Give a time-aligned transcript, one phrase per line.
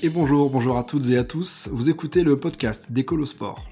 [0.00, 1.68] Et bonjour, bonjour à toutes et à tous.
[1.72, 3.68] Vous écoutez le podcast d'Écolosport.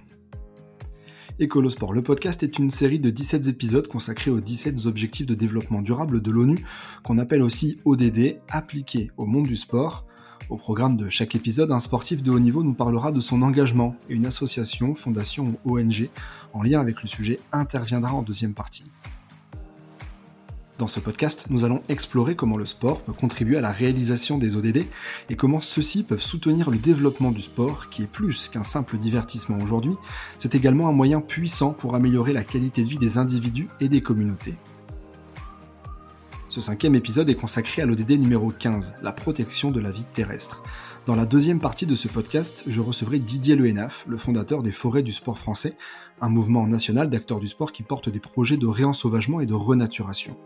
[1.38, 5.82] Écolosport, le podcast est une série de 17 épisodes consacrés aux 17 objectifs de développement
[5.82, 6.64] durable de l'ONU,
[7.04, 10.04] qu'on appelle aussi ODD, appliqués au monde du sport.
[10.50, 13.94] Au programme de chaque épisode, un sportif de haut niveau nous parlera de son engagement
[14.10, 16.10] et une association, fondation ou ONG
[16.54, 18.90] en lien avec le sujet interviendra en deuxième partie.
[20.78, 24.56] Dans ce podcast, nous allons explorer comment le sport peut contribuer à la réalisation des
[24.56, 24.84] ODD
[25.30, 29.56] et comment ceux-ci peuvent soutenir le développement du sport, qui est plus qu'un simple divertissement
[29.62, 29.94] aujourd'hui,
[30.36, 34.02] c'est également un moyen puissant pour améliorer la qualité de vie des individus et des
[34.02, 34.56] communautés.
[36.50, 40.62] Ce cinquième épisode est consacré à l'ODD numéro 15, la protection de la vie terrestre.
[41.06, 45.02] Dans la deuxième partie de ce podcast, je recevrai Didier Lehenaf, le fondateur des Forêts
[45.02, 45.74] du Sport français,
[46.20, 50.36] un mouvement national d'acteurs du sport qui porte des projets de réensauvagement et de renaturation.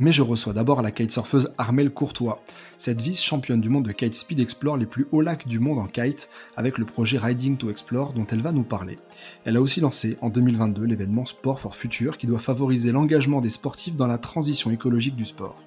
[0.00, 2.42] Mais je reçois d'abord la kitesurfeuse Armelle Courtois.
[2.78, 5.86] Cette vice-championne du monde de kite speed explore les plus hauts lacs du monde en
[5.86, 8.98] kite avec le projet Riding to Explore dont elle va nous parler.
[9.44, 13.50] Elle a aussi lancé en 2022 l'événement Sport for Future qui doit favoriser l'engagement des
[13.50, 15.62] sportifs dans la transition écologique du sport.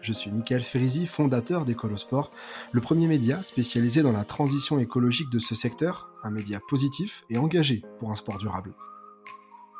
[0.00, 2.30] Je suis Michael Ferrizi, fondateur d'Ecolosport,
[2.72, 7.36] le premier média spécialisé dans la transition écologique de ce secteur, un média positif et
[7.36, 8.72] engagé pour un sport durable.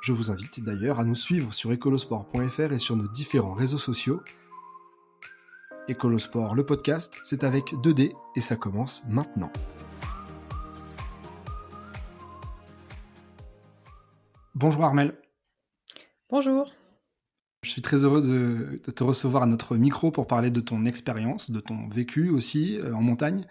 [0.06, 4.22] Je vous invite d'ailleurs à nous suivre sur ecolosport.fr et sur nos différents réseaux sociaux.
[5.90, 9.50] Ecolosport, le podcast, c'est avec 2D et ça commence maintenant.
[14.54, 15.18] Bonjour Armel.
[16.30, 16.70] Bonjour.
[17.64, 21.50] Je suis très heureux de, te recevoir à notre micro pour parler de ton expérience,
[21.50, 23.44] de ton vécu aussi euh, en montagne.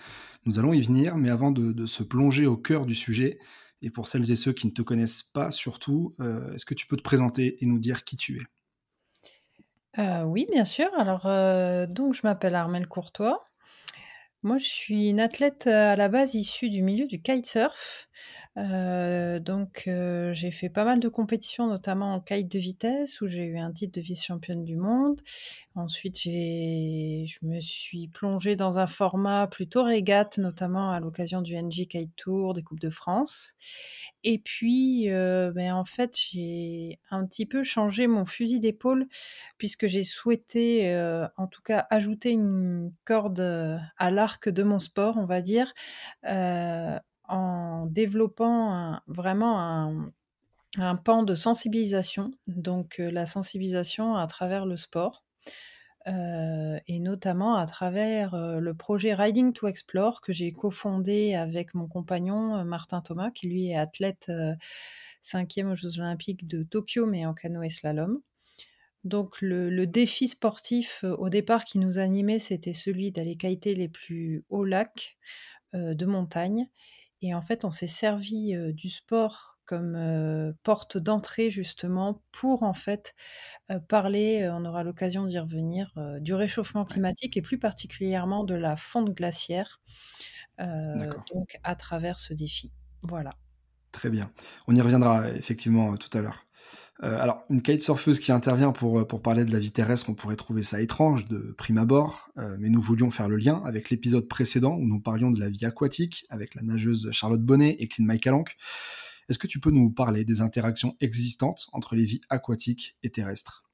[0.45, 3.39] Nous allons y venir, mais avant de se plonger au cœur du sujet,
[3.81, 6.87] et pour celles et ceux qui ne te connaissent pas, surtout, euh, est-ce que tu
[6.87, 8.41] peux te présenter et nous dire qui tu es?
[9.97, 10.89] Euh, Oui, bien sûr.
[10.97, 13.45] Alors, euh, donc, je m'appelle Armelle Courtois.
[14.43, 18.07] Moi, je suis une athlète à la base issue du milieu du kitesurf.
[18.57, 23.27] Euh, donc, euh, j'ai fait pas mal de compétitions, notamment en kite de vitesse, où
[23.27, 25.19] j'ai eu un titre de vice-championne du monde.
[25.75, 31.85] Ensuite, je me suis plongée dans un format plutôt régate, notamment à l'occasion du NG
[31.89, 33.55] Kite Tour, des Coupes de France.
[34.23, 39.05] Et puis, euh, ben, en fait, j'ai un petit peu changé mon fusil d'épaule,
[39.57, 40.95] puisque j'ai souhaité,
[41.37, 43.41] en tout cas, ajouter une corde
[43.97, 45.73] à l'arc de mon sport, on va dire,
[47.27, 50.11] en développant vraiment
[50.77, 55.23] un, pan de sensibilisation, donc la sensibilisation à travers le sport.
[56.05, 62.63] et notamment à travers le projet Riding to Explore que j'ai cofondé avec mon compagnon
[62.65, 64.31] Martin Thomas, qui lui est athlète
[65.21, 68.21] cinquième aux Jeux Olympiques de Tokyo, mais en canoë slalom.
[69.05, 74.43] Donc le, défi sportif au départ qui nous animait, c'était celui d'aller kiter les plus
[74.49, 75.17] hauts lacs
[75.73, 76.67] de montagne.
[77.25, 83.15] Et en fait, on s'est servi du sport comme porte d'entrée justement pour en fait
[83.89, 89.09] parler, on aura l'occasion d'y revenir, du réchauffement climatique et plus particulièrement de la fonte
[89.15, 89.81] glaciaire,
[90.59, 92.71] donc à travers ce défi.
[93.01, 93.31] Voilà.
[93.91, 94.31] Très bien.
[94.67, 96.44] On y reviendra effectivement tout à l'heure.
[97.03, 100.13] Euh, alors, une kitesurfeuse qui intervient pour, euh, pour parler de la vie terrestre, on
[100.13, 103.89] pourrait trouver ça étrange de prime abord, euh, mais nous voulions faire le lien avec
[103.89, 107.87] l'épisode précédent où nous parlions de la vie aquatique avec la nageuse Charlotte Bonnet et
[107.87, 108.55] Clint Michaelank.
[109.27, 113.65] Est-ce que tu peux nous parler des interactions existantes entre les vies aquatiques et terrestres?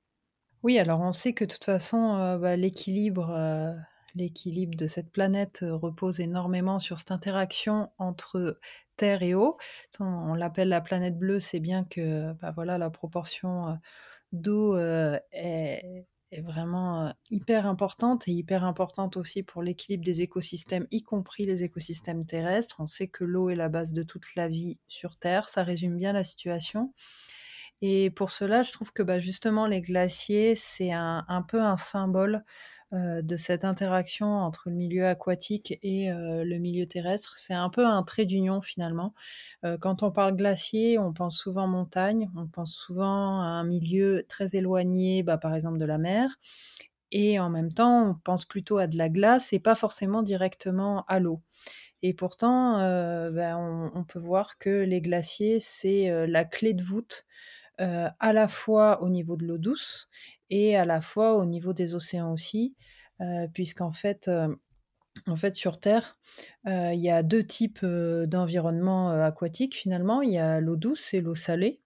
[0.64, 3.76] Oui, alors on sait que de toute façon, bah, l'équilibre
[4.16, 8.60] l'équilibre de cette planète repose énormément sur cette interaction entre
[8.98, 9.58] terre et eau.
[10.00, 13.78] On, l'appelle la planète bleue, c'est bien que bah voilà, la proportion
[14.32, 16.06] d'eau est,
[16.40, 22.26] vraiment hyper importante et hyper importante aussi pour l'équilibre des écosystèmes, y compris les écosystèmes
[22.26, 22.78] terrestres.
[22.80, 25.98] On sait que l'eau est la base de toute la vie sur Terre, ça résume
[25.98, 26.94] bien la situation.
[27.82, 32.36] Et pour cela, je trouve que bah, justement les glaciers, c'est un, peu un symbole
[32.36, 32.42] euh,
[32.92, 37.38] de cette interaction entre le milieu aquatique et euh, le milieu terrestre.
[37.38, 39.14] C'est un peu un trait d'union finalement.
[39.64, 44.26] Euh, quand on parle glacier, on pense souvent montagne, on pense souvent à un milieu
[44.28, 46.38] très éloigné, bah, par exemple de la mer.
[47.12, 51.06] Et en même temps, on pense plutôt à de la glace et pas forcément directement
[51.08, 51.42] à l'eau.
[52.04, 52.78] Et pourtant,
[53.32, 57.26] ben, on, peut voir que les glaciers, c'est la clé de voûte
[57.78, 60.10] à la fois au niveau de l'eau douce
[60.52, 62.76] et à la fois au niveau des océans aussi,
[63.54, 64.30] puisqu'en fait,
[65.28, 66.20] en fait, sur Terre,
[66.66, 70.22] il y a deux types d'environnement aquatique finalement.
[70.22, 71.82] Il y a l'eau douce et l'eau salée.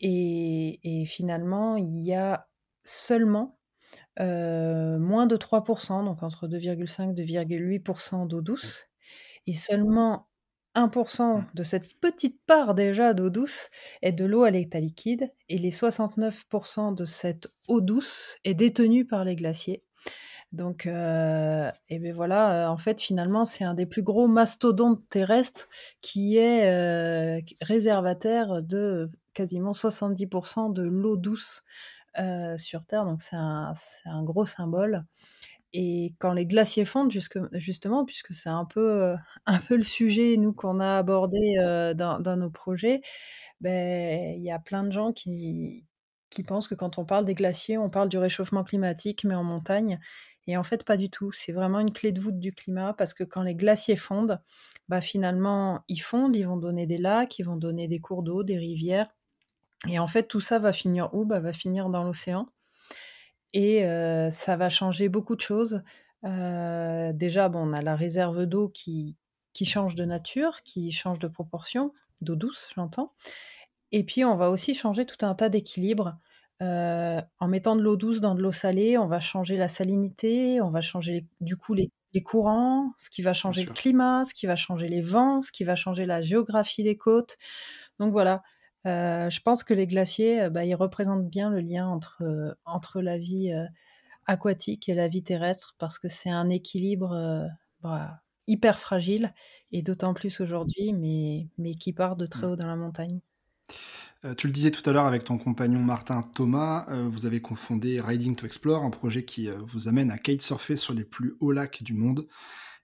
[0.00, 2.48] et, finalement, il y a
[2.82, 3.58] seulement
[4.18, 8.88] moins de 3% donc entre 2,5 2,8% d'eau douce
[9.46, 10.28] et seulement
[10.74, 11.46] 1% Mmh.
[11.54, 13.68] de cette petite part déjà d'eau douce
[14.02, 19.06] est de l'eau à l'état liquide et les 69% de cette eau douce est détenue
[19.06, 19.84] par les glaciers.
[20.52, 25.02] Donc heu et beh, voilà, heu, en fait, finalement, c'est un des plus gros mastodontes
[25.10, 25.68] terrestres
[26.00, 26.70] qui est,
[27.40, 31.62] heu, réservataire de quasiment 70% de l'eau douce,
[32.20, 33.04] heu, sur terre.
[33.06, 35.04] Donc c'est un c'est un gros symbole
[35.74, 37.10] et quand les glaciers fondent
[37.54, 38.80] justement, puisque c'est un peu,
[39.14, 39.16] heu,
[39.46, 43.02] un peu le sujet, nous, qu'on a abordé, heu, dans nos projets,
[43.60, 45.86] beh, il y a plein de gens qui
[46.30, 49.44] qui pensent que quand on parle des glaciers, on parle du réchauffement climatique, mais en
[49.44, 50.00] montagne
[50.46, 51.30] et en fait, pas du tout.
[51.32, 54.40] C'est vraiment une clé de voûte du climat parce que quand les glaciers fondent,
[54.88, 58.42] bah, finalement, ils fondent, ils vont donner des lacs, ils vont donner des cours d'eau,
[58.44, 59.12] des rivières
[59.88, 61.24] et en fait, tout ça va finir où?
[61.24, 62.48] Bah, va finir dans l'océan
[63.54, 65.82] et heu, ça va changer beaucoup de choses.
[66.24, 69.16] Heu, déjà, bon, on a la réserve d'eau qui
[69.54, 73.12] qui change de nature, qui change de proportion, d'eau douce, j'entends
[73.92, 76.18] et puis on va aussi changer tout un tas d'équilibres.
[76.62, 80.60] Heu, en mettant de l'eau douce dans de l'eau salée, on va changer la salinité,
[80.60, 83.74] on va changer du coup les les courants, ce qui va Bien changer le sûr.
[83.74, 87.38] climat, ce qui va changer les vents, ce qui va changer la géographie des côtes.
[87.98, 88.42] Donc voilà,
[88.84, 93.52] je pense que les glaciers, bah, ils représentent bien le lien entre, entre la vie,
[94.26, 97.48] aquatique et la vie terrestre parce que c'est un équilibre,
[97.82, 99.32] bah, hyper fragile
[99.70, 102.50] et d'autant plus aujourd'hui, mais mais qui part de très Mmh.
[102.50, 103.20] haut dans la montagne.
[104.36, 108.36] Tu le disais tout à l'heure avec ton compagnon Martin Thomas, vous avez cofondé Riding
[108.36, 111.94] to Explore, un projet qui, vous amène à kitesurfer sur les plus hauts lacs du
[111.94, 112.28] monde.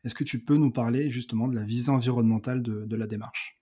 [0.04, 3.57] Est-ce que tu peux nous parler justement de la visée environnementale de de la démarche?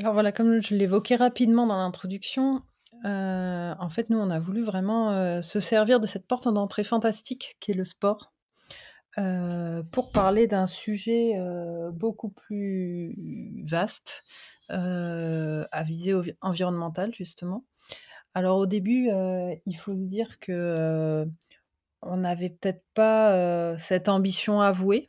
[0.00, 2.62] Alors voilà, comme je l'évoquais rapidement dans l'introduction,
[3.04, 6.84] heu, en fait, nous, on a voulu vraiment, heu, se servir de cette porte d'entrée
[6.84, 8.32] fantastique qu'est le sport,
[9.18, 11.34] heu, pour parler d'un sujet,
[11.92, 14.24] beaucoup plus vaste,
[14.70, 17.66] à visée environnementale justement.
[18.34, 19.10] Alors au début,
[19.66, 21.26] il faut se dire que,
[22.02, 25.08] on n'avait peut-être pas, cette ambition avouée.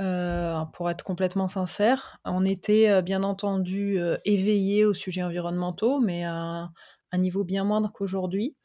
[0.00, 6.00] Heu, pour être complètement sincère, on était, heu, bien entendu, heu, éveillés aux sujets environnementaux,
[6.00, 6.72] mais à un
[7.14, 8.56] un niveau bien moindre qu'aujourd'hui.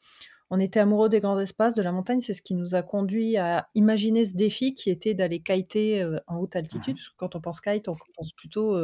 [0.50, 3.36] On était amoureux des grands espaces, de la montagne, c'est ce qui nous a conduit
[3.38, 6.96] à imaginer ce défi qui était d'aller kiter, en haute altitude.
[6.96, 8.78] Mmh quand on pense kite, on pense plutôt,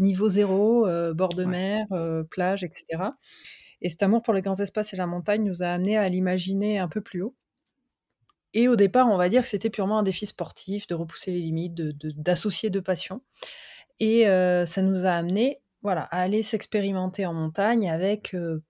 [0.00, 1.52] niveau zéro, bord de Ouais.
[1.52, 1.86] mer,
[2.30, 3.16] plage et cetera
[3.82, 6.78] et cet amour pour les grands espaces et la montagne nous a amenés à l'imaginer
[6.80, 7.36] un peu plus haut.
[8.54, 11.40] Et au départ, on va dire que c'était purement un défi sportif, de repousser les
[11.40, 13.20] limites, de de d'associer 2 passions
[14.00, 18.62] et heu, ça nous a amenés, voilà, à aller s'expérimenter en montagne avec, heu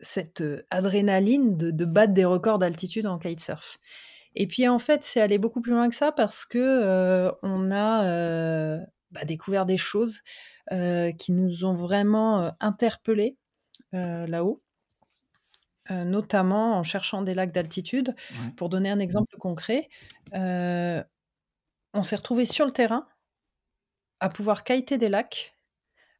[0.00, 3.78] cette, heu, adrénaline de de battre des records d'altitude en kitesurf.
[4.36, 8.78] Et puis, en fait, c'est allé beaucoup plus loin que ça parce que, on a,
[9.12, 10.20] bah, découvert des choses,
[11.18, 13.36] qui nous ont vraiment, interpellés,
[13.92, 14.62] là-haut.
[15.90, 18.14] Heu, notamment en cherchant des lacs d'altitude.
[18.30, 18.54] Ouais.
[18.56, 19.88] Pour donner un exemple concret,
[20.34, 21.02] heu,
[21.94, 23.08] on s'est retrouvés sur le terrain
[24.20, 25.54] à pouvoir kiter des lacs,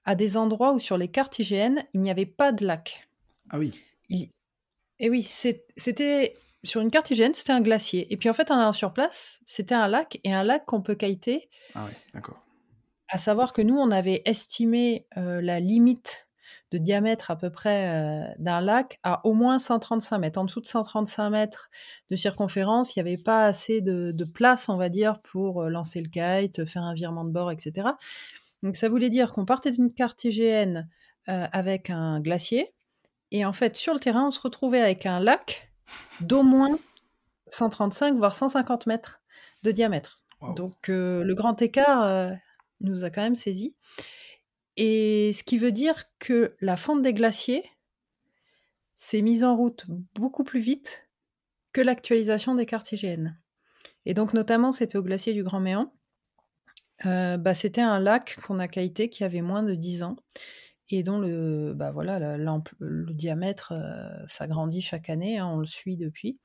[0.04, 3.09] à des endroits où sur les cartes IGN, il n'y avait pas de lac.
[3.49, 3.80] Ah oui.
[4.09, 4.30] Il
[5.00, 8.50] et oui, c'ét c'était sur une carte IGN, c'était un glacier et puis en fait,
[8.50, 11.50] en allant sur place, c'était un lac et un lac qu'on peut kiter.
[11.75, 12.45] Ah ouais, d'accord.
[13.09, 16.28] À savoir que nous, on avait estimé, heu, la limite
[16.71, 20.39] de diamètre à peu près, heu, d'un lac à au moins 135 mètres.
[20.39, 21.71] En dessous de 135 mètres
[22.11, 25.69] de circonférence, il y avait pas assez de de place, on va dire, pour, heu,
[25.69, 27.97] lancer le kite, faire un virement de bord et cetera.
[28.62, 30.87] Donc ça voulait dire qu'on partait d'une carte IGN,
[31.29, 32.73] heu, avec un glacier
[33.33, 35.73] et en fait, sur le terrain, on se retrouvait avec un lac
[36.21, 36.79] d'au moins
[37.49, 39.21] 135 voire 150 mètres
[39.62, 40.21] de diamètre.
[40.57, 42.33] Donc le grand écart,
[42.81, 43.75] nous a quand même saisis
[44.82, 47.62] et ce qui veut dire que la fonte des glaciers
[48.96, 49.84] s'est mise en route
[50.14, 51.06] beaucoup plus vite
[51.75, 52.94] que l'actualisation des cartes
[54.06, 55.92] et donc notamment, c'était au glacier du Grand Méand.
[57.04, 60.16] Heu, bah, c'était un lac qu'on a kité qui avait moins de 10 ans
[60.92, 62.18] et dont le bah, voilà,
[62.78, 66.38] le diamètre, heu, s'agrandit chaque année, hein, on le suit depuis.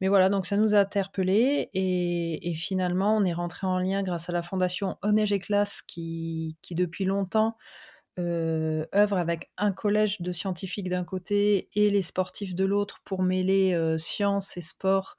[0.00, 4.02] Mais voilà, donc ça nous a interpellés et et finalement, on est rentrés en lien
[4.02, 7.56] grâce à la fondation Eau Neige Éclase qui qui depuis longtemps,
[8.18, 13.22] heu, œuvre avec un collège de scientifiques d'un côté et les sportifs de l'autre pour
[13.22, 15.16] mêler, heu, science et sport,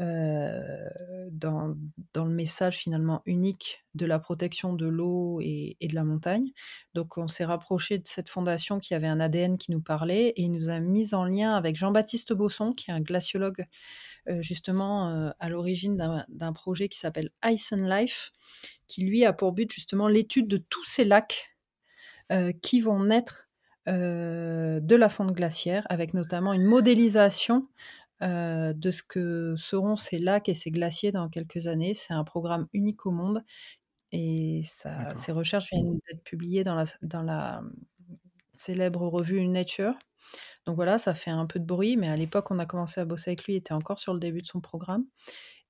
[0.00, 1.76] dans,
[2.12, 6.50] dans, le message finalement unique de la protection de l'eau et, de la montagne.
[6.94, 10.42] Donc on s'est rapproché de cette fondation qui avait un ADN qui nous parlait et
[10.42, 13.66] il nous a mis en lien avec Jean-Baptiste Bosson, qui est un glaciologue
[14.40, 15.96] justement à l'origine
[16.28, 18.32] d'un projet qui s'appelle Ice and Life,
[18.88, 21.54] qui lui a pour but justement l'étude de tous ces lacs
[22.62, 23.50] qui vont naître
[23.86, 27.68] de la fonte glaciaire, avec notamment une modélisation
[28.22, 31.94] de ce que seront ces lacs et ces glaciers dans quelques années.
[31.94, 33.44] C'est un programme unique au monde
[34.12, 37.62] et ça, ces recherches viennent d'être publiées dans la, dans la
[38.52, 39.94] célèbre revue Nature.
[40.66, 43.04] Donc voilà, ça fait un peu de bruit, mais à l'époque, on a commencé à
[43.04, 45.02] bosser avec lui, il était encore sur le début de son programme.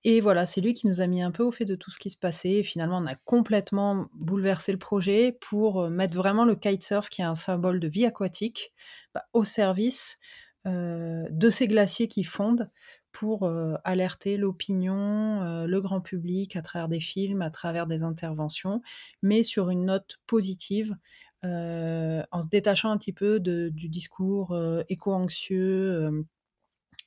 [0.04, 1.98] Et voilà, c'est lui qui nous a mis un peu au fait de tout ce
[2.00, 2.54] qui se passait.
[2.54, 7.24] Et finalement, on a complètement bouleversé le projet pour mettre vraiment le kitesurf, qui est
[7.24, 8.72] un symbole de vie aquatique,
[9.14, 10.18] bah, au service
[10.64, 12.70] de ces glaciers qui fondent
[13.10, 13.50] pour
[13.84, 18.80] alerter l'opinion, le grand public à travers des films, à travers des interventions,
[19.22, 20.96] mais sur une note positive,
[21.42, 24.56] en se détachant un petit peu du discours
[24.88, 26.24] éco-anxieux,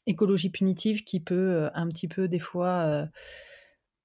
[0.05, 3.07] écologie punitive qui peut un petit peu des fois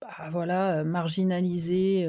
[0.01, 2.09] bah, voilà, marginaliser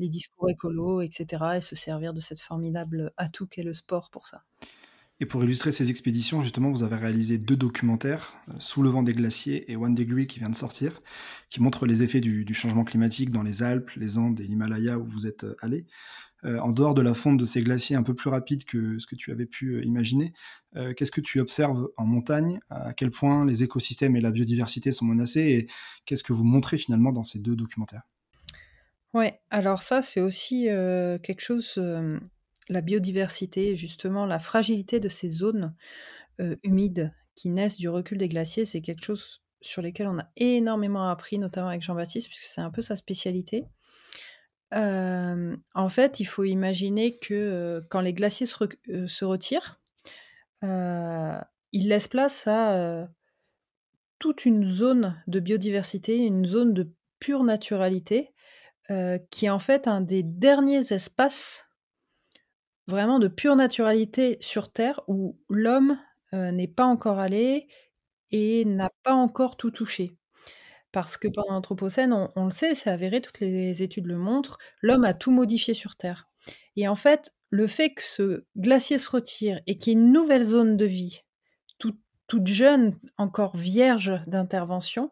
[0.00, 4.26] les discours écolos, etc., et se servir de cette formidable atout qu'est le sport pour
[4.26, 4.42] ça.
[5.20, 9.02] Et pour illustrer ces expéditions, justement, vous avez réalisé deux documentaires, euh, Sous le vent
[9.02, 11.02] des glaciers et One Degree qui vient de sortir,
[11.50, 15.06] qui montrent les effets du, changement climatique dans les Alpes, les Andes et l'Himalaya où
[15.06, 15.86] vous êtes euh, allé.
[16.44, 19.08] Euh, en dehors de la fonte de ces glaciers un peu plus rapide que ce
[19.08, 20.32] que tu avais pu imaginer,
[20.96, 22.60] qu'est-ce que tu observes en montagne?
[22.70, 25.40] À quel point les écosystèmes et la biodiversité sont menacés?
[25.40, 25.68] Et
[26.04, 28.02] qu'est-ce que vous montrez finalement dans ces deux documentaires?
[29.14, 30.66] Ouais, alors ça, c'est aussi
[31.24, 31.76] quelque chose
[32.68, 35.74] la biodiversité, justement, la fragilité de ces zones
[36.62, 41.08] humides qui naissent du recul des glaciers, c'est quelque chose sur lequel on a énormément
[41.08, 43.64] appris, notamment avec Jean-Baptiste, puisque c'est un peu sa spécialité.
[44.72, 49.80] en fait, il faut imaginer que quand les glaciers se, retirent,
[50.62, 53.08] ils laissent place à
[54.18, 58.32] toute une zone de biodiversité, une zone de pure naturalité,
[59.30, 61.67] qui est en fait un des derniers espaces
[62.88, 65.98] vraiment de pure naturalité sur Terre où l'homme
[66.32, 67.68] n'est pas encore allé
[68.30, 70.16] et n'a pas encore tout touché.
[70.90, 75.04] Parce que pendant l'Anthropocène, on, le sait, c'est avéré, toutes les études le montrent, l'homme
[75.04, 76.28] a tout modifié sur Terre.
[76.76, 80.12] Et en fait, le fait que ce glacier se retire et qu'il y ait une
[80.12, 81.20] nouvelle zone de vie,
[82.26, 85.10] toute jeune, encore vierge d'intervention,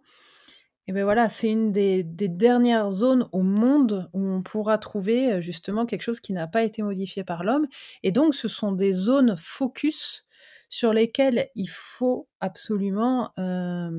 [0.89, 5.41] et bien voilà, c'est une des, dernières zones au monde où on pourra trouver euh,
[5.41, 7.67] justement quelque chose qui n'a pas été modifié par l'homme.
[8.05, 10.25] Et donc, ce sont des zones focus
[10.69, 13.91] sur lesquelles il faut absolument euh,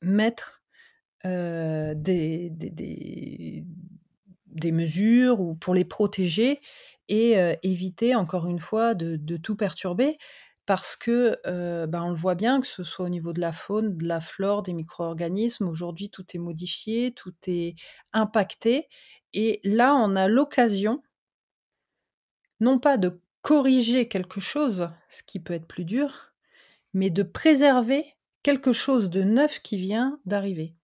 [0.00, 0.62] mettre
[1.26, 2.50] euh, des,
[4.72, 6.58] mesures ou pour les protéger
[7.08, 10.16] et éviter encore une fois de tout perturber
[10.66, 11.36] parce que,
[11.86, 14.20] ben, on le voit bien, que ce soit au niveau de la faune, de la
[14.20, 17.74] flore, des micro-organismes, aujourd'hui tout est modifié, tout est
[18.12, 18.88] impacté
[19.32, 21.02] et là, on a l'occasion
[22.60, 26.32] non pas de corriger quelque chose, ce qui peut être plus dur,
[26.94, 28.04] mais de préserver
[28.44, 30.76] quelque chose de neuf qui vient d'arriver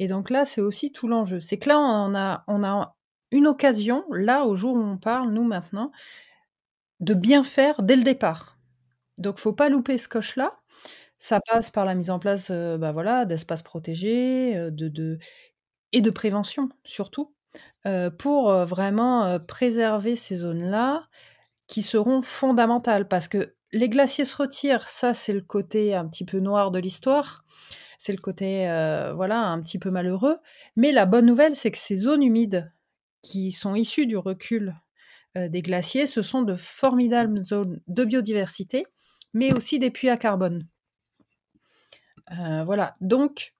[0.00, 1.40] et donc là, c'est aussi tout l'enjeu.
[1.40, 2.96] C'est que là, on a on a
[3.32, 5.92] une occasion, là, au jour où on parle, nous, maintenant,
[7.00, 8.58] de bien faire dès le départ.
[9.20, 10.58] Donc, faut pas louper ce coche-là.
[11.18, 15.18] Ça passe par la mise en place, bah, voilà, d'espaces protégés, de
[15.92, 17.34] et de prévention surtout,
[18.18, 21.08] pour, vraiment, préserver ces zones-là
[21.68, 23.06] qui seront fondamentales.
[23.08, 26.78] Parce que les glaciers se retirent, ça, c'est le côté un petit peu noir de
[26.78, 27.44] l'histoire.
[27.98, 28.64] C'est le côté,
[29.14, 30.38] voilà, un petit peu malheureux.
[30.76, 32.72] Mais la bonne nouvelle, c'est que ces zones humides
[33.22, 34.74] qui sont issues du recul,
[35.36, 38.86] des glaciers, ce sont de formidables zones de biodiversité
[39.32, 40.66] mais aussi des puits à carbone.
[42.38, 43.54] Euh, voilà, donc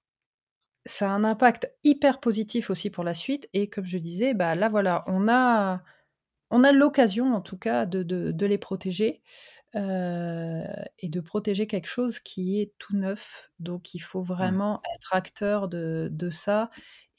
[0.85, 3.49] ça a un impact hyper positif aussi pour la suite.
[3.53, 5.83] Et comme je disais, bah là voilà, on a,
[6.51, 9.21] on a l'occasion en tout cas de, de, les protéger
[9.75, 10.63] euh,
[10.99, 13.51] et de protéger quelque chose qui est tout neuf.
[13.59, 16.69] Donc il faut vraiment être acteur de, de, ça.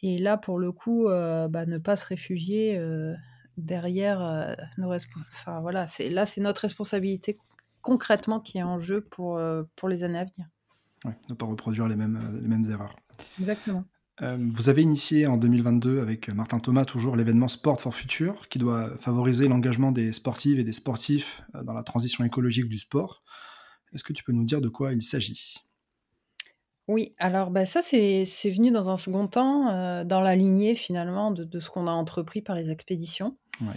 [0.03, 2.81] Et là, pour le coup, euh, bah, ne pas se réfugier
[3.57, 7.39] derrière nos Enfin voilà, c'est là c'est notre responsabilité
[7.83, 10.49] concrètement qui est en jeu pour, euh, pour les années à venir.
[11.05, 12.97] Ouais, ne pas reproduire les mêmes, euh, les mêmes erreurs.
[13.39, 13.85] Exactement.
[14.23, 18.59] Euh, vous avez initié en 2022 avec Martin Thomas toujours l'événement Sport for Future qui
[18.59, 23.25] doit favoriser l'engagement des sportives et des sportifs dans la transition écologique du sport.
[23.93, 25.57] Est-ce que tu peux nous dire de quoi il s'agit?
[26.89, 31.45] Oui, alors, bah, ça, c'est venu dans un second temps, dans la lignée finalement de
[31.45, 33.39] de ce qu'on a entrepris par les expéditions.
[33.63, 33.75] Ouais.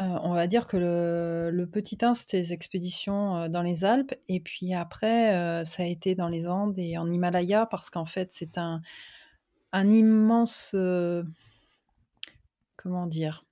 [0.00, 3.84] Heu, on va dire que le le petit 1, c'était les expéditions, heu, dans les
[3.84, 7.90] Alpes et puis après, heu, ça a été dans les Andes et en Himalaya parce
[7.90, 8.80] qu'en fait, c'est un
[9.72, 10.74] un immense,
[12.76, 13.44] comment dire?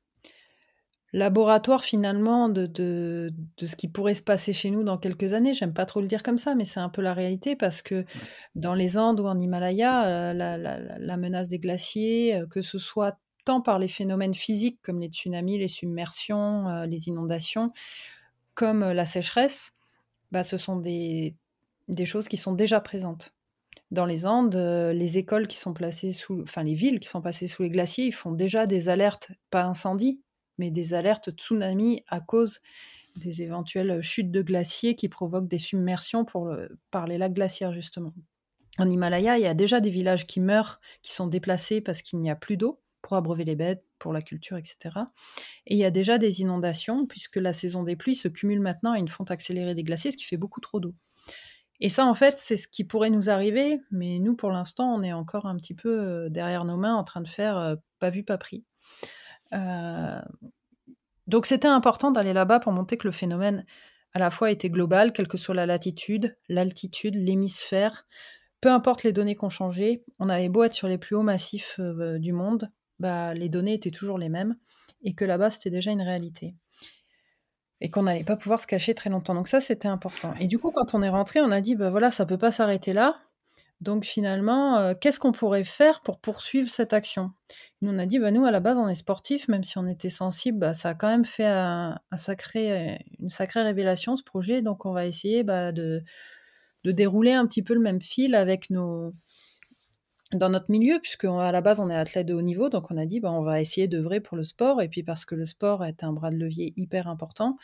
[1.13, 5.55] Laboratoire finalement de de de ce qui pourrait se passer chez nous dans quelques années.
[5.55, 8.05] J'aime pas trop le dire comme ça, mais c'est un peu la réalité parce que
[8.55, 12.79] dans les Andes ou en Himalaya, la la la la menace des glaciers, que ce
[12.79, 17.73] soit tant par les phénomènes physiques comme les tsunamis, les submersions, heu, les inondations,
[18.55, 19.73] comme, heu, la sécheresse,
[20.33, 21.37] bah, ce sont des
[22.07, 23.33] choses qui sont déjà présentes.
[23.93, 27.23] Dans les Andes, heu, les écoles qui sont placées sous enfin les villes qui sont
[27.23, 30.23] passées sous les glaciers, ils font déjà des alertes, pas incendie,
[30.59, 32.61] mais des alertes tsunami à cause
[33.17, 36.55] des éventuelles, chutes de glaciers qui provoquent des submersions pour
[36.91, 38.15] par les lacs glaciaires justement.
[38.79, 42.21] En Himalaya, il y a déjà des villages qui meurent, qui sont déplacés parce qu'il
[42.21, 45.07] n'y a plus d'eau pour abreuver les bêtes, pour la culture et cetera.
[45.69, 48.93] Et il y a déjà des inondations puisque la saison des pluies se cumule maintenant
[48.93, 50.93] à une fonte accélérée des glaciers, ce qui fait beaucoup trop d'eau.
[51.79, 55.05] Et ça, en fait, c'est ce qui pourrait nous arriver, mais nous, pour l'instant, on
[55.05, 58.11] est encore un petit peu, heu, derrière nos mains en train de faire, heu, pas
[58.11, 58.65] vu, pas pris.
[59.53, 60.21] Heu,
[61.29, 63.65] donc c'était important d'aller là-bas pour montrer que le phénomène,
[64.15, 68.09] à la fois, était global, quelle que soit la latitude, l'altitude, l'hémisphère,
[68.61, 71.23] peu importe les données qui ont changé, on avait beau être sur les plus hauts
[71.23, 71.79] massifs,
[72.19, 74.57] du monde, bah, les données étaient toujours les mêmes
[75.03, 76.55] et que là-bas, c'était déjà une réalité
[77.81, 79.35] et qu'on n'allait pas pouvoir se cacher très longtemps.
[79.35, 81.91] Donc ça, c'était important et du coup, quand on est rentrés, on a dit: «Bah,
[81.91, 83.19] voilà, ça peut pas s'arrêter là,
[83.83, 87.33] donc finalement, heu, qu'est-ce qu'on pourrait faire pour poursuivre cette action?»
[87.83, 89.87] nous, on a dit: «Bah, nous, à la base, on est sportifs, même si on
[89.89, 94.87] était sensibles, bah, ça a quand même fait un une sacrée révélation, ce projet, donc
[94.87, 99.13] on va essayer, bah, de dérouler un petit peu le même fil avec nos
[100.33, 103.07] dans notre milieu, puisqu'à la base, on est athlète de haut niveau, donc on a
[103.07, 105.85] dit: «Bah, on va essayer d'œuvrer pour le sport» et puis parce que le sport
[105.85, 107.57] est un bras de levier hyper important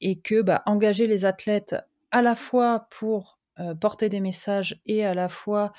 [0.00, 1.76] et que, bah, engager les athlètes
[2.12, 5.72] à la fois pour, heu, porter des messages et à la fois,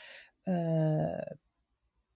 [0.50, 1.06] heu,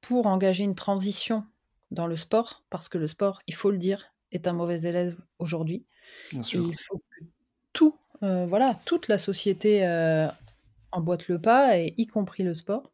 [0.01, 1.45] pour engager une transition
[1.91, 5.19] dans le sport, parce que le sport, il faut le dire, est un mauvais élève
[5.39, 5.85] aujourd'hui
[6.31, 6.65] Bien et sûr.
[6.65, 7.25] il faut que
[7.73, 9.85] tout, voilà, toute la société,
[10.91, 12.91] emboîte le pas et y compris le sport.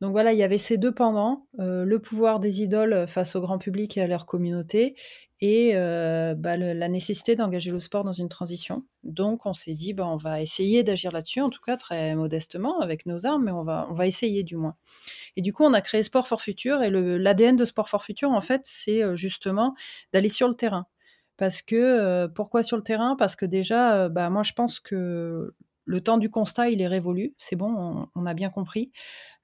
[0.00, 3.40] Donc voilà, il y avait ces 2 pendants, heu, le pouvoir des idoles face au
[3.40, 4.96] grand public et à leur communauté
[5.40, 8.84] et heu, bah, la nécessité d'engager le sport dans une transition.
[9.04, 12.80] Donc on s'est dit: «Bah, on va essayer d'agir là-dessus, en tout cas très modestement
[12.80, 14.76] avec nos armes, mais on va on va essayer du moins»
[15.36, 18.30] et du coup, on a créé Sport for Future et l'ADN de Sport for Future,
[18.30, 19.74] en fait, c'est, heu, justement
[20.12, 20.86] d'aller sur le terrain.
[21.36, 23.16] Parce que, heu, pourquoi sur le terrain?
[23.16, 25.54] Parce que déjà, bah, moi, je pense que
[25.86, 27.34] le temps du constat, il est révolu.
[27.38, 28.90] C'est bon, on a bien compris,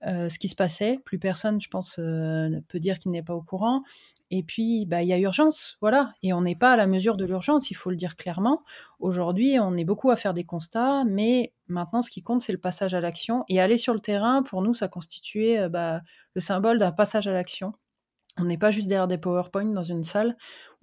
[0.07, 0.99] heu, ce qui se passait.
[1.05, 3.83] Plus personne, je pense, heu, ne peut dire qu'il n'est pas au courant
[4.33, 7.17] et puis, bah, il y a urgence, voilà et on n'est pas à la mesure
[7.17, 8.63] de l'urgence, il faut le dire clairement.
[9.01, 12.59] Aujourd'hui, on est beaucoup à faire des constats, mais maintenant, ce qui compte, c'est le
[12.61, 16.01] passage à l'action et aller sur le terrain, pour nous, ça constituait, heu, bah,
[16.35, 17.73] le symbole d'un passage à l'action.
[18.39, 20.37] On n'est pas juste derrière des PowerPoint dans une salle,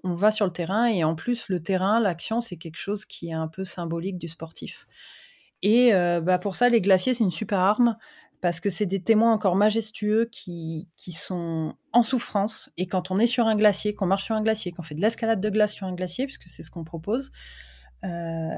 [0.04, 3.30] on va sur le terrain et en plus, le terrain, l'action, c'est quelque chose qui
[3.30, 4.88] est un peu symbolique du sportif
[5.64, 7.98] et heu, bah, pour ça, les glaciers, c'est une super arme
[8.42, 13.18] parce que c'est des témoins encore majestueux qui qui sont en souffrance et quand on
[13.20, 15.74] est sur un glacier, qu'on marche sur un glacier, qu'on fait de l'escalade de glace
[15.74, 17.32] sur un glacier, puisque c'est ce qu'on propose,
[18.06, 18.50] heu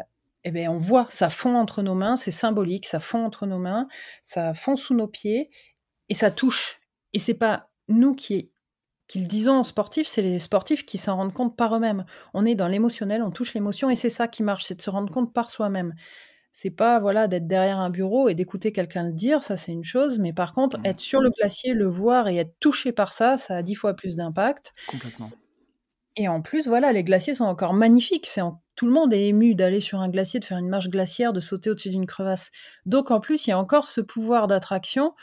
[0.45, 3.59] et beh, on voit, ça fond entre nos mains, c'est symbolique, ça fond entre nos
[3.59, 3.87] mains,
[4.21, 5.49] ça fond sous nos pieds
[6.09, 6.79] et ça touche
[7.13, 8.51] et c'est pas nous qui
[9.07, 12.05] qui le disons aux sportifs, c'est les sportifs qui s'en rendent compte par eux-mêmes.
[12.33, 14.89] On est dans l'émotionnel, on touche l'émotion et c'est ça qui marche, c'est de se
[14.91, 15.95] rendre compte par soi-même.
[16.51, 19.83] C'est pas, voilà, d'être derrière un bureau et d'écouter quelqu'un le dire, ça c'est une
[19.83, 20.81] chose, mais par contre, Mmh.
[20.83, 23.93] être sur le glacier, le voir et être touché par ça, ça a 10 fois
[23.95, 25.33] plus d'impact Complètement.
[26.15, 28.25] et en plus, voilà, les glaciers sont encore magnifiques.
[28.27, 30.89] C'est en tout le monde est ému d'aller sur un glacier, de faire une marche
[30.89, 32.49] glaciaire, de sauter au-dessus d'une crevasse.
[32.85, 35.13] Donc en plus, il y a encore ce pouvoir d'attraction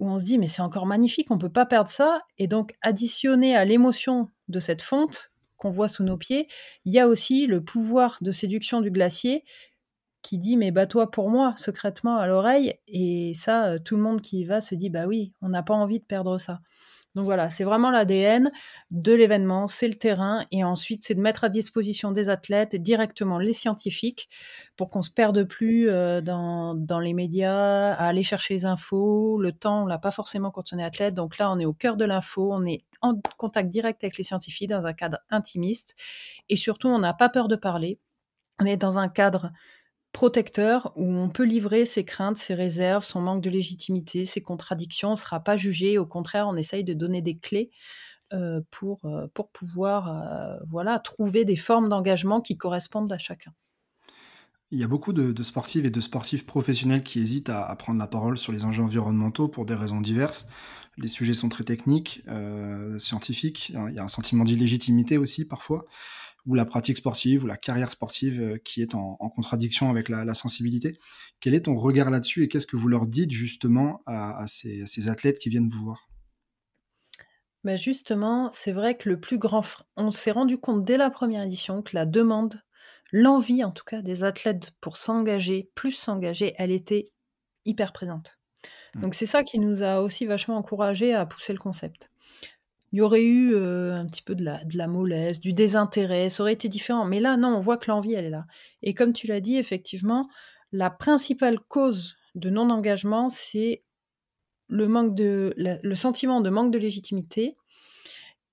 [0.00, 2.74] où on se dit: «Mais c'est encore magnifique, on peut pas perdre ça» et donc
[2.82, 6.48] additionné à l'émotion de cette fonte qu'on voit sous nos pieds,
[6.86, 9.44] il y a aussi le pouvoir de séduction du glacier
[10.26, 14.20] qui dit: «Mais bats-toi pour moi», secrètement à l'oreille et ça, heu, tout le monde
[14.20, 16.60] qui y va se dit: «Bah oui, on n'a pas envie de perdre ça».
[17.14, 18.52] Donc voilà, c'est vraiment l'ADN
[18.90, 23.38] de l'événement, c'est le terrain et ensuite c'est de mettre à disposition des athlètes directement
[23.38, 24.28] les scientifiques
[24.76, 29.40] pour qu'on se perde plus, heu, dans dans les médias, à aller chercher les infos.
[29.40, 31.72] Le temps, on l'a pas forcément quand on est athlète, donc là, on est au
[31.72, 35.94] cœur de l'info, on est en contact direct avec les scientifiques dans un cadre intimiste
[36.50, 37.98] et surtout, on n'a pas peur de parler.
[38.60, 39.52] On est dans un cadre
[40.16, 45.08] protecteur où on peut livrer ses craintes, ses réserves, son manque de légitimité, ses contradictions.
[45.08, 45.98] On ne sera pas jugé.
[45.98, 47.70] Au contraire, on essaye de donner des clés
[48.32, 53.52] euh, pour, euh, pour pouvoir euh, voilà, trouver des formes d'engagement qui correspondent à chacun.
[54.70, 58.06] Il y a beaucoup de, sportives et de sportifs professionnels qui hésitent à, prendre la
[58.06, 60.48] parole sur les enjeux environnementaux pour des raisons diverses.
[60.96, 62.22] Les sujets sont très techniques,
[62.98, 63.68] scientifiques.
[63.68, 65.84] Il y a un sentiment d'illégitimité aussi parfois
[66.46, 70.34] ou la pratique sportive ou la carrière sportive euh, qui est en, contradiction avec la,
[70.34, 70.98] sensibilité.
[71.40, 75.38] Quel est ton regard là-dessus et qu'est-ce que vous leur dites justement à, ces, athlètes
[75.38, 76.08] qui viennent vous voir?
[77.64, 79.64] Bah Justement, c'est vrai que le plus grand...
[79.96, 82.62] On s'est rendu compte dès la première édition que la demande,
[83.12, 87.10] l'envie en tout cas des athlètes pour s'engager, plus s'engager, elle était
[87.64, 88.38] hyper présente.
[88.94, 89.00] Mmh.
[89.02, 92.08] Donc c'est ça qui nous a aussi vachement encouragé à pousser le concept
[92.96, 96.66] il y aurait eu un petit peu de la, mollesse, du désintérêt, ça aurait été
[96.70, 97.04] différent.
[97.04, 98.46] Mais là, non, on voit que l'envie, elle est là.
[98.80, 100.22] Et comme tu l'as dit, effectivement,
[100.72, 103.82] la principale cause de non-engagement, c'est
[104.68, 104.86] le,
[105.58, 107.54] le sentiment de manque de légitimité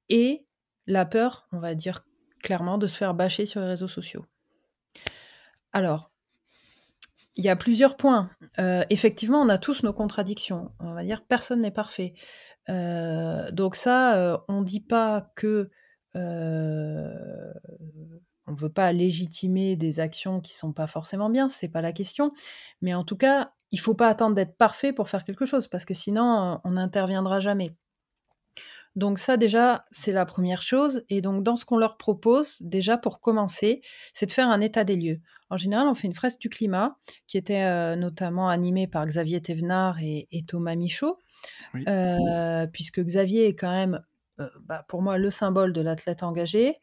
[0.10, 0.46] et
[0.88, 2.04] la peur, on va dire
[2.44, 4.26] clairement, de se faire bâcher sur les réseaux sociaux.
[5.72, 6.12] Alors,
[7.38, 8.30] il y a plusieurs points.
[8.90, 10.74] effectivement, on a tous nos contradictions.
[10.80, 12.14] On va dire personne n'est parfait
[12.68, 15.70] donc ça, on dit pas que,
[18.46, 22.34] on veut pas légitimer des actions qui sont pas forcément bien, c'est pas la question.
[22.82, 25.86] Mais en tout cas, il faut pas attendre d'être parfait pour faire quelque chose parce
[25.86, 27.76] que sinon, on n'interviendra jamais.
[28.96, 32.98] Donc ça déjà, c'est la première chose et donc dans ce qu'on leur propose, déjà
[32.98, 33.82] pour commencer,
[34.14, 35.20] c'est de faire un état des lieux.
[35.50, 39.98] En général, on fait une fresque du climat qui était, notamment animée par Xavier Thévenard
[40.02, 41.18] et Thomas Michaud.
[41.88, 44.02] Euh, puisque Xavier est quand même,
[44.40, 46.80] euh, bah, pour moi, le symbole de l'athlète engagé,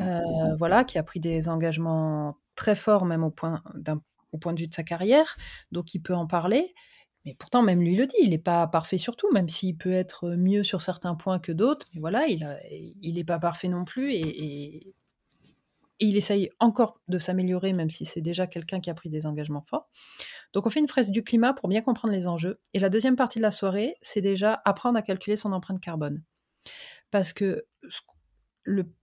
[0.00, 0.20] euh,
[0.58, 3.62] voilà, qui a pris des engagements très forts, même au point,
[4.32, 5.36] au point de vue de sa carrière,
[5.70, 6.74] donc il peut en parler.
[7.24, 9.92] Mais pourtant, même lui le dit, il n'est pas parfait sur tout, même s'il peut
[9.92, 11.86] être mieux sur certains points que d'autres.
[11.94, 14.94] Mais voilà, il n'est pas parfait non plus et,
[16.04, 19.62] il essaye encore de s'améliorer, même si c'est déjà quelqu'un qui a pris des engagements
[19.62, 19.88] forts.
[20.52, 22.60] Donc on fait une fresque du climat pour bien comprendre les enjeux.
[22.74, 26.24] Et la deuxième partie de la soirée, c'est déjà apprendre à calculer son empreinte carbone.
[27.12, 27.64] Parce que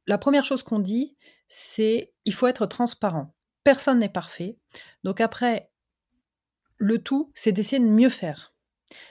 [0.08, 1.16] la première chose qu'on dit,
[1.48, 3.34] c'est il faut être transparent.
[3.64, 4.58] Personne n'est parfait.
[5.06, 5.69] Donc après,
[6.80, 8.54] le tout, c'est d'essayer de mieux faire.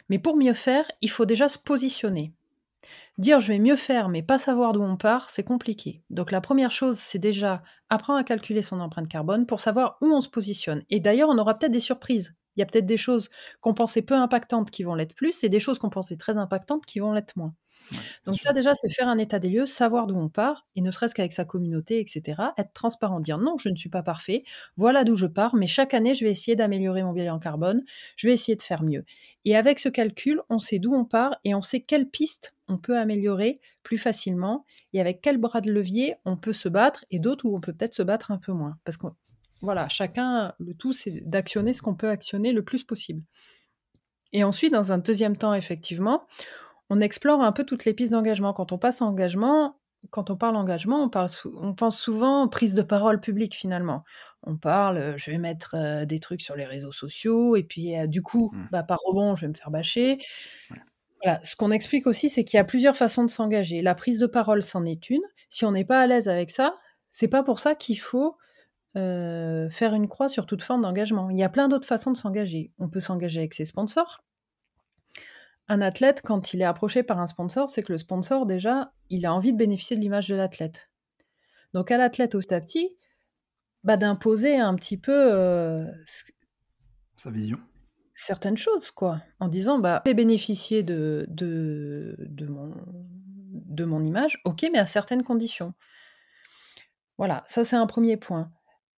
[0.09, 2.33] Mais pour mieux faire, il faut déjà se positionner.
[3.18, 6.02] Dire je vais mieux faire mais pas savoir d'où on part, c'est compliqué.
[6.11, 10.07] Donc la première chose, c'est déjà apprendre à calculer son empreinte carbone pour savoir où
[10.07, 10.83] on se positionne.
[10.90, 12.35] Et d'ailleurs, on aura peut-être des surprises.
[12.56, 13.30] Il y a peut-être des choses
[13.61, 16.87] qu'on pensait peu impactantes qui vont l'être plus et des choses qu'on pensait très impactantes
[16.87, 17.54] qui vont l'être moins.
[18.24, 20.90] Donc ça déjà, c'est faire un état des lieux, savoir d'où on part, et ne
[20.90, 22.52] serait-ce qu'avec sa communauté, etc.
[22.58, 24.44] Être transparent, dire non, je ne suis pas parfait,
[24.76, 27.82] voilà d'où je pars, mais chaque année, je vais essayer d'améliorer mon bilan carbone,
[28.16, 29.04] je vais essayer de faire mieux.
[29.44, 32.78] Et avec ce calcul, on sait d'où on part et on sait quelles pistes on
[32.78, 37.18] peut améliorer plus facilement et avec quel bras de levier on peut se battre et
[37.18, 38.76] d'autres où on peut peut-être se battre un peu moins.
[38.84, 39.06] Parce que
[39.60, 43.22] voilà, chacun, le tout, c'est d'actionner ce qu'on peut actionner le plus possible.
[44.32, 46.26] Et ensuite, dans un deuxième temps, effectivement,
[46.90, 48.52] on explore un peu toutes les pistes d'engagement.
[48.52, 49.78] Quand on passe à engagement,
[50.10, 51.28] quand on parle engagement, on, parle
[51.60, 54.02] on pense souvent prise de parole publique finalement.
[54.42, 57.96] On parle, euh, je vais mettre euh, des trucs sur les réseaux sociaux et puis
[57.96, 58.68] euh, du coup, mmh.
[58.70, 60.18] bah, par rebond, je vais me faire bâcher.
[61.22, 61.40] Voilà.
[61.42, 63.82] Ce qu'on explique aussi, c'est qu'il y a plusieurs façons de s'engager.
[63.82, 65.22] La prise de parole, c'en est une.
[65.48, 66.76] Si on n'est pas à l'aise avec ça,
[67.10, 68.36] c'est pas pour ça qu'il faut
[68.94, 71.31] faire une croix sur toute forme d'engagement.
[71.31, 72.72] Il y a plein d'autres façons de s'engager.
[72.79, 74.24] On peut s'engager avec ses sponsors,
[75.68, 79.27] un athlète, quand il est approché par un sponsor, c'est que le sponsor, déjà, il
[79.27, 80.90] a envie de bénéficier de l'image de l'athlète.
[81.74, 82.96] Donc à l'athlète au petit,
[83.85, 85.85] bah, d'imposer un petit peu euh,
[87.16, 87.59] sa vision.
[88.14, 89.20] Certaines choses, quoi.
[89.40, 92.74] En disant, bah, je vais bénéficier de, de, de, mon,
[93.51, 95.74] de mon image, ok, mais à certaines conditions.
[97.18, 98.51] Voilà, ça c'est un premier point.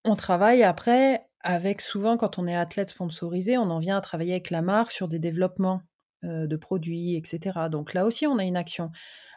[0.04, 4.32] On travaille après avec souvent, quand on est athlète sponsorisé, on en vient à travailler
[4.32, 5.82] avec la marque sur des développements
[6.22, 7.68] de produits, etc.
[7.70, 8.90] Donc là aussi, on a une action.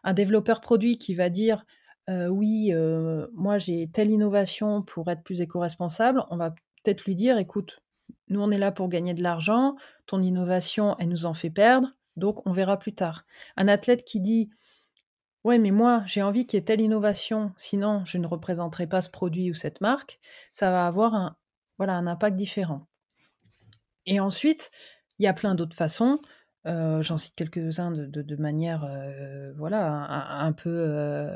[0.03, 1.65] Un développeur produit qui va dire
[2.09, 2.73] oui,
[3.33, 7.79] moi j'ai telle innovation pour être plus éco-responsable, on va peut-être lui dire écoute,
[8.27, 11.87] nous on est là pour gagner de l'argent, ton innovation elle nous en fait perdre,
[12.17, 13.25] donc on verra plus tard.
[13.55, 14.49] Un athlète qui dit
[15.43, 19.01] ouais, mais moi j'ai envie qu'il y ait telle innovation, sinon je ne représenterai pas
[19.01, 20.19] ce produit ou cette marque,
[20.51, 21.37] ça va avoir un,
[21.77, 22.87] voilà, un impact différent.
[24.05, 24.71] Et ensuite,
[25.19, 26.19] il y a plein d'autres façons.
[26.65, 31.35] Euh, j'en cite quelques-uns de, manière, euh, voilà, un, peu, euh,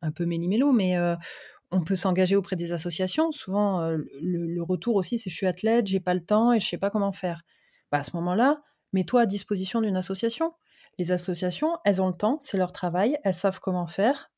[0.00, 0.96] un peu méli-mélo, mais
[1.70, 3.32] on peut s'engager auprès des associations.
[3.32, 3.90] Souvent,
[4.22, 6.90] le, retour aussi, c'est je suis athlète, j'ai pas le temps et je sais pas
[6.90, 7.42] comment faire.
[7.90, 10.54] Bah, à ce moment-là, mets-toi à disposition d'une association.
[10.98, 14.30] Les associations, elles ont le temps, c'est leur travail, elles savent comment faire.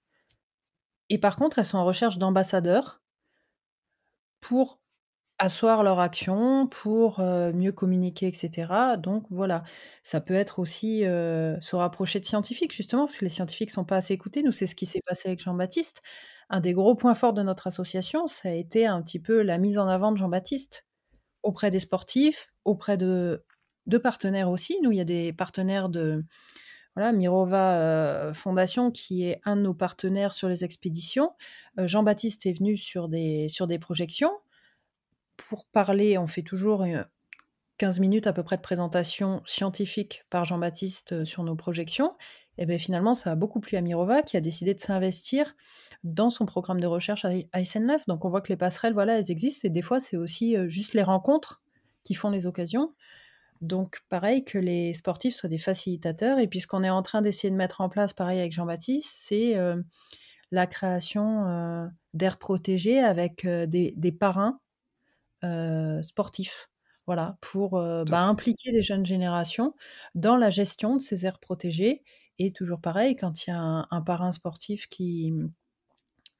[1.08, 3.00] Et par contre, elles sont en recherche d'ambassadeurs
[4.40, 4.80] pour
[5.38, 8.96] asseoir leur action, pour mieux communiquer, etc.
[8.98, 9.64] Donc voilà,
[10.02, 13.84] ça peut être aussi se rapprocher de scientifiques, justement, parce que les scientifiques ne sont
[13.84, 14.42] pas assez écoutés.
[14.42, 16.02] Nous, c'est ce qui s'est passé avec Jean-Baptiste.
[16.50, 19.58] Un des gros points forts de notre association, ça a été un petit peu la
[19.58, 20.86] mise en avant de Jean-Baptiste
[21.42, 23.44] auprès des sportifs, auprès de
[23.86, 24.78] de partenaires aussi.
[24.82, 26.24] Nous, il y a des partenaires de
[26.96, 31.32] voilà, Mirova euh, Fondation, qui est un de nos partenaires sur les expéditions.
[31.78, 34.32] Euh, Jean-Baptiste est venu sur des, sur des projections.
[35.36, 36.84] Pour parler, on fait toujours
[37.78, 42.12] 15 euh, minutes à peu près de présentation scientifique par Jean-Baptiste sur nos projections.
[42.58, 45.56] Et bien finalement, ça a beaucoup plu à Mirova qui a décidé de s'investir
[46.02, 48.04] dans son programme de recherche à SNLF.
[48.06, 49.66] Donc on voit que les passerelles, voilà, elles existent.
[49.66, 51.62] Et des fois, c'est aussi juste les rencontres
[52.04, 52.92] qui font les occasions.
[53.60, 56.38] Donc, pareil, que les sportifs soient des facilitateurs.
[56.38, 59.12] Et puis, ce qu'on est en train d'essayer de mettre en place, pareil avec Jean-Baptiste,
[59.14, 59.82] c'est euh,
[60.50, 64.60] la création euh, d'aires protégées avec euh, des, parrains
[66.02, 66.68] sportifs.
[67.06, 69.74] Voilà, pour bah, impliquer les jeunes générations
[70.14, 72.02] dans la gestion de ces aires protégées.
[72.38, 75.32] Et toujours pareil, quand il y a un, parrain sportif qui,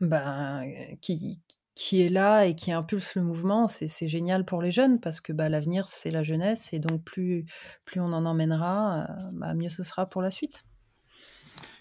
[0.01, 0.63] bah,
[1.01, 1.41] qui,
[1.75, 5.33] qui est là et qui impulse le mouvement, c'est génial pour les jeunes parce que
[5.33, 7.47] bah, l'avenir, c'est la jeunesse et donc plus,
[7.85, 10.65] plus on en emmènera, euh, bah, mieux ce sera pour la suite.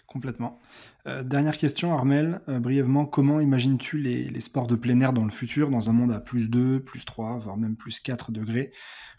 [0.09, 0.59] Complètement.
[1.05, 2.41] Euh, dernière question, Armel.
[2.49, 6.11] Euh, brièvement, comment imagines-tu les, sports de plein air dans le futur, dans un monde
[6.11, 8.71] à plus 2, plus 3, voire même plus 4 degrés,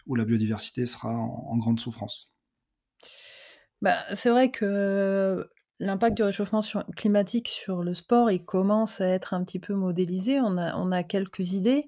[0.05, 2.33] où la biodiversité sera en, grande souffrance?
[3.81, 5.47] Bah, C'est vrai que
[5.83, 6.61] L'impact du réchauffement
[6.95, 10.39] climatique sur le sport, il commence à être un petit peu modélisé.
[10.39, 11.87] On a, on a quelques idées.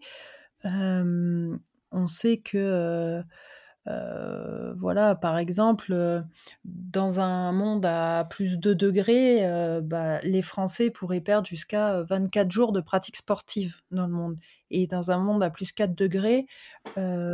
[0.64, 3.24] on sait que,
[3.86, 6.24] voilà, par exemple,
[6.66, 9.48] dans un monde à plus de degrés,
[9.84, 14.40] bah, les Français pourraient perdre jusqu'à 24 jours de pratique sportive dans le monde.
[14.72, 16.48] Et dans un monde à plus 4 degrés,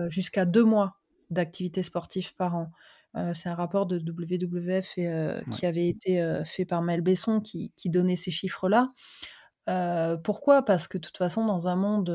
[0.09, 0.97] jusqu'à 2 mois
[1.29, 2.69] d'activité sportive par an.
[3.15, 7.41] Euh, c'est un rapport de WWF euh, qui avait été euh, fait par Mel Besson
[7.41, 8.89] qui, donnait ces chiffres-là.
[10.23, 10.63] pourquoi?
[10.63, 12.09] Parce que de toute façon, dans un monde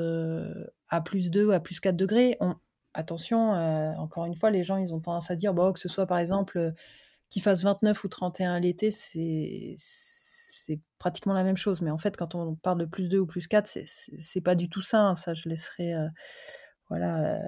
[0.89, 2.39] à plus 2, à plus 4 degrés,
[2.95, 3.51] attention,
[3.99, 6.19] encore une fois, les gens, ils ont tendance à dire bon, que ce soit par
[6.19, 6.73] exemple
[7.29, 11.83] qu'il fasse 29 ou 31 l'été, c'est c'est pratiquement la même chose.
[11.83, 13.69] Mais en fait, quand on parle de plus 2 ou plus 4,
[14.21, 15.03] c'est pas du tout ça.
[15.03, 15.15] Hein.
[15.15, 15.95] Ça, je laisserai
[16.89, 17.41] voilà,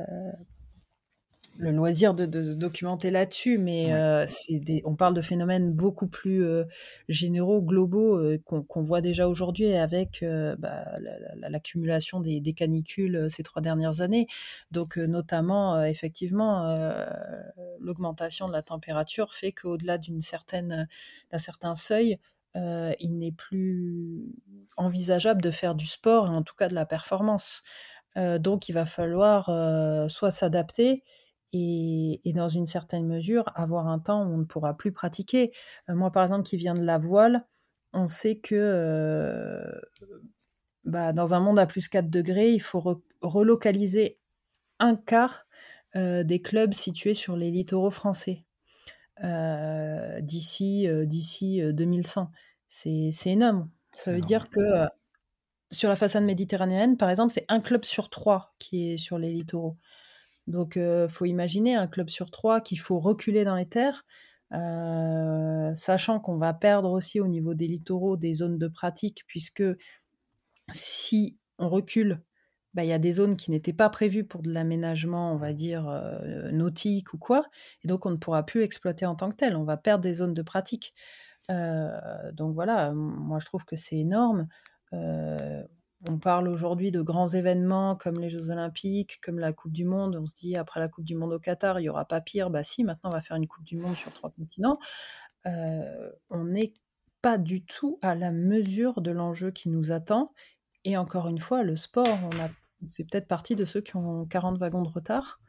[1.58, 4.26] le loisir de, se documenter là-dessus, mais euh,
[4.84, 6.64] on parle de phénomènes beaucoup plus euh,
[7.08, 10.24] généraux, globaux, euh, qu'on voit déjà aujourd'hui avec
[10.58, 10.84] bah,
[11.36, 14.26] l'accumulation des, canicules ces trois dernières années.
[14.70, 16.76] Donc, notamment, effectivement,
[17.80, 20.88] l'augmentation de la température fait qu'au-delà d'une certaine,
[21.30, 22.18] d'un certain seuil,
[22.54, 24.32] il n'est plus
[24.76, 27.62] envisageable de faire du sport, en tout cas de la performance.
[28.16, 29.50] donc, il va falloir
[30.10, 31.02] soit s'adapter,
[31.52, 35.52] et, dans une certaine mesure, avoir un temps où on ne pourra plus pratiquer.
[35.88, 37.46] Euh, moi, par exemple, qui viens de la voile,
[37.92, 39.80] on sait que euh,
[40.85, 44.18] bah, dans un monde à plus 4 degrés, il faut relocaliser
[44.78, 45.46] un quart
[45.94, 48.44] euh, des clubs situés sur les littoraux français
[50.20, 52.30] d'ici d'ici 2100.
[52.66, 53.70] C'est énorme.
[53.92, 54.61] Ça veut dire que
[55.70, 59.32] sur la façade méditerranéenne, par exemple, c'est un club sur trois qui est sur les
[59.32, 59.78] littoraux.
[60.46, 64.04] Donc, il faut imaginer un club sur trois qu'il faut reculer dans les terres,
[65.74, 69.64] sachant qu'on va perdre aussi au niveau des littoraux des zones de pratique, puisque
[70.70, 72.22] si on recule,
[72.74, 75.52] bah, il y a des zones qui n'étaient pas prévues pour de l'aménagement, on va
[75.52, 75.85] dire,
[76.52, 77.46] nautique ou quoi,
[77.82, 79.56] et donc on ne pourra plus exploiter en tant que tel.
[79.56, 80.94] On va perdre des zones de pratique.
[81.48, 84.46] donc voilà, moi je trouve que c'est énorme.
[86.08, 90.16] On parle aujourd'hui de grands événements comme les Jeux Olympiques, comme la Coupe du Monde.
[90.20, 92.48] On se dit, après la Coupe du Monde au Qatar, il n'y aura pas pire.
[92.48, 94.78] Bah si, maintenant on va faire une Coupe du Monde sur trois continents.
[95.46, 96.74] Euh, on n'est
[97.22, 100.32] pas du tout à la mesure de l'enjeu qui nous attend.
[100.84, 102.50] Et encore une fois, le sport, on a,
[102.86, 105.40] c'est peut-être partie de ceux qui ont 40 wagons de retard.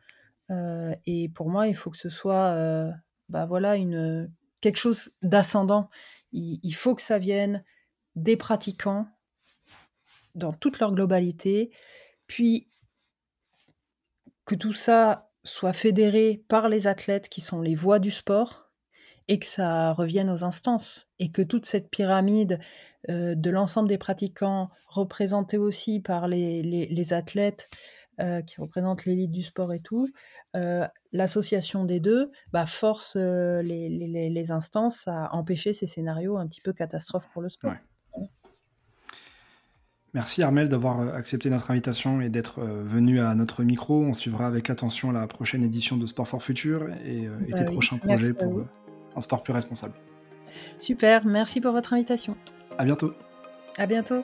[0.49, 2.91] Euh, et pour moi, il faut que ce soit euh,
[3.29, 5.89] bah voilà, une, quelque chose d'ascendant.
[6.31, 7.63] il faut que ça vienne
[8.15, 9.07] des pratiquants,
[10.38, 11.71] dans toute leur globalité,
[12.28, 12.69] puis
[14.45, 18.67] que tout ça soit fédéré par les athlètes qui sont les voix du sport,
[19.28, 22.60] et que ça revienne aux instances et que toute cette pyramide
[23.10, 27.69] de l'ensemble des pratiquants représentée aussi par les, athlètes
[28.17, 30.10] qui représentent l'élite du sport et tout,
[31.12, 37.28] l'association des deux bah, force les, instances à empêcher ces scénarios un petit peu catastrophes
[37.34, 37.73] pour le sport.
[40.17, 44.01] Merci Armel d'avoir euh, accepté notre invitation et d'être euh, venu à notre micro.
[44.01, 47.65] On suivra avec attention la prochaine édition de Sport for Future et, euh, bah tes
[47.65, 48.63] prochains projets pour
[49.15, 49.93] un sport plus responsable.
[50.80, 52.36] Super, merci pour votre invitation.
[52.80, 53.13] À bientôt.
[53.77, 54.23] À bientôt.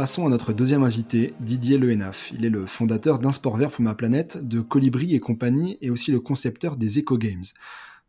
[0.00, 2.32] Passons à notre deuxième invité, Didier Lehenaf.
[2.34, 5.90] Il est le fondateur d'Un Sport Vert pour ma planète, de Colibri et compagnie, et
[5.90, 7.44] aussi le concepteur des Eco Games.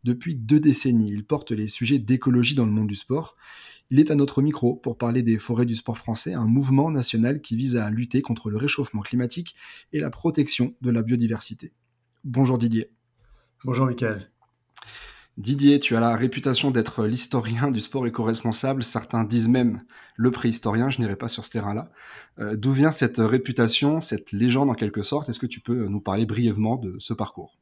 [0.02, 3.36] Depuis deux décennies, il porte les sujets d'écologie dans le monde du sport.
[3.90, 7.42] Il est à notre micro pour parler des forêts du sport français, un mouvement national
[7.42, 9.54] qui vise à lutter contre le réchauffement climatique
[9.92, 11.74] et la protection de la biodiversité.
[12.24, 12.90] Bonjour Didier.
[13.64, 14.31] Bonjour Michael.
[15.38, 18.84] Didier, tu as la réputation d'être l'historien du sport éco-responsable.
[18.84, 19.82] Certains disent même
[20.16, 20.90] le préhistorien.
[20.90, 21.90] Je n'irai pas sur ce terrain-là.
[22.38, 25.30] Euh, d'où vient cette réputation, cette légende en quelque sorte?
[25.30, 27.56] Est-ce que tu peux nous parler brièvement de ce parcours?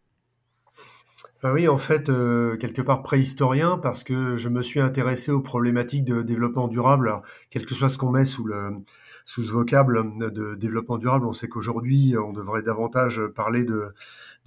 [1.42, 5.40] Bah oui, en fait, euh, quelque part préhistorien, parce que je me suis intéressé aux
[5.40, 8.82] problématiques de développement durable, quel que soit ce qu'on met sous le,
[9.30, 11.24] sous ce vocable de développement durable.
[11.24, 13.94] On sait qu'aujourd'hui, on devrait davantage parler de,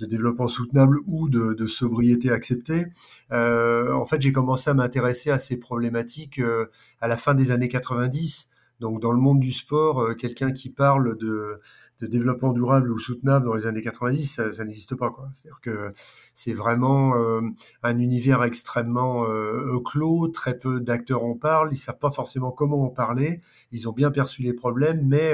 [0.01, 2.87] développement soutenable ou de, sobriété acceptée.
[3.31, 6.65] Euh, en fait, j'ai commencé à m'intéresser à ces problématiques euh,
[6.99, 10.69] à la fin des années 90 donc dans le monde du sport, euh, quelqu'un qui
[10.69, 11.61] parle de,
[12.01, 15.15] développement durable ou soutenable dans les années 90, ça, n'existe pas.
[15.31, 15.93] C'est-à-dire que
[16.33, 17.39] c'est vraiment euh,
[17.81, 22.83] un univers extrêmement euh, clos, très peu d'acteurs en parlent, ils savent pas forcément comment
[22.83, 23.39] en parler,
[23.71, 25.33] ils ont bien perçu les problèmes, mais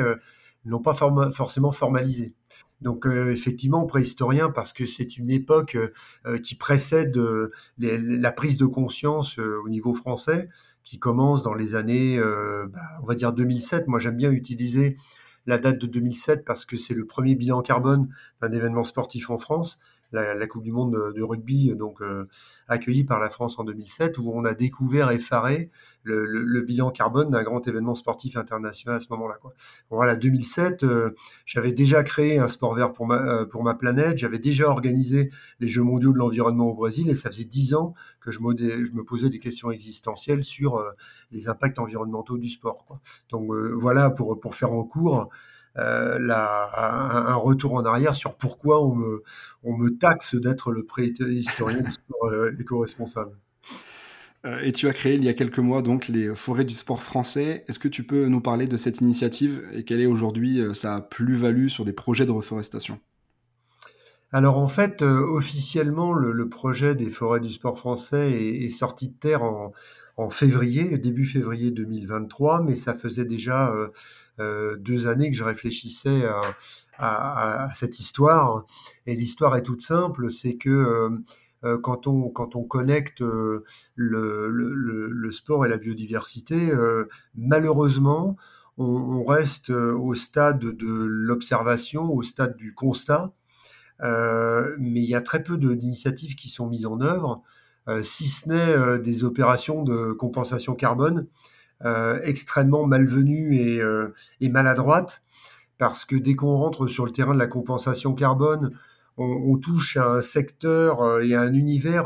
[0.63, 2.35] n'ont pas forcément formalisé.
[2.81, 5.75] Donc effectivement préhistorien parce que c'est une époque
[6.43, 7.19] qui précède
[7.79, 10.49] la prise de conscience au niveau français
[10.83, 13.87] qui commence dans les années, euh, bah, on va dire 2007.
[13.87, 14.95] Moi, j'aime bien utiliser
[15.45, 18.09] la date de 2007 parce que c'est le premier bilan carbone
[18.41, 19.79] d'un événement sportif en France
[20.11, 22.27] la, Coupe du Monde de, rugby, donc euh,
[22.67, 25.69] accueillie par la France en 2007, où on a découvert effaré
[26.03, 29.37] le, le, bilan carbone d'un grand événement sportif international à ce moment-là.
[29.89, 31.11] Voilà, 2007, euh,
[31.45, 35.29] j'avais déjà créé un sport vert pour ma, euh, pour ma planète, j'avais déjà organisé
[35.59, 39.01] les Jeux mondiaux de l'environnement au Brésil, et ça faisait dix ans que je, me
[39.03, 40.83] posais des questions existentielles sur
[41.31, 42.85] les impacts environnementaux du sport.
[43.29, 45.29] Donc voilà, pour, pour faire en cours,
[45.79, 49.23] euh, un, retour en arrière sur pourquoi on me,
[49.63, 53.37] on me taxe d'être le préhistorien du sport euh, éco-responsable.
[54.45, 57.03] Euh, et tu as créé il y a quelques mois donc les forêts du sport
[57.03, 57.65] français.
[57.67, 61.67] Est-ce que tu peux nous parler de cette initiative et quelle est aujourd'hui sa plus-value
[61.67, 62.99] sur des projets de reforestation?
[64.31, 69.43] Alors en fait, officiellement, le, projet des forêts du sport français est, sorti de terre
[69.43, 69.73] en,
[70.19, 73.73] en, février, début février 2023, mais ça faisait déjà
[74.39, 76.23] euh, deux années que je réfléchissais
[76.97, 78.65] à, cette histoire.
[79.05, 81.09] Et l'histoire est toute simple, c'est que euh,
[81.63, 83.21] euh, quand on, quand on connecte
[83.95, 86.71] le, sport et la biodiversité,
[87.35, 88.35] malheureusement,
[88.77, 93.33] on, reste au stade de l'observation, au stade du constat,
[94.01, 97.43] mais il y a très peu d'initiatives qui sont mises en œuvre,
[98.03, 101.27] si ce n'est des opérations de compensation carbone
[101.85, 105.21] euh, extrêmement malvenue et, euh, et, maladroite,
[105.77, 108.71] parce que dès qu'on rentre sur le terrain de la compensation carbone,
[109.15, 112.05] on, touche à un secteur euh, et à un univers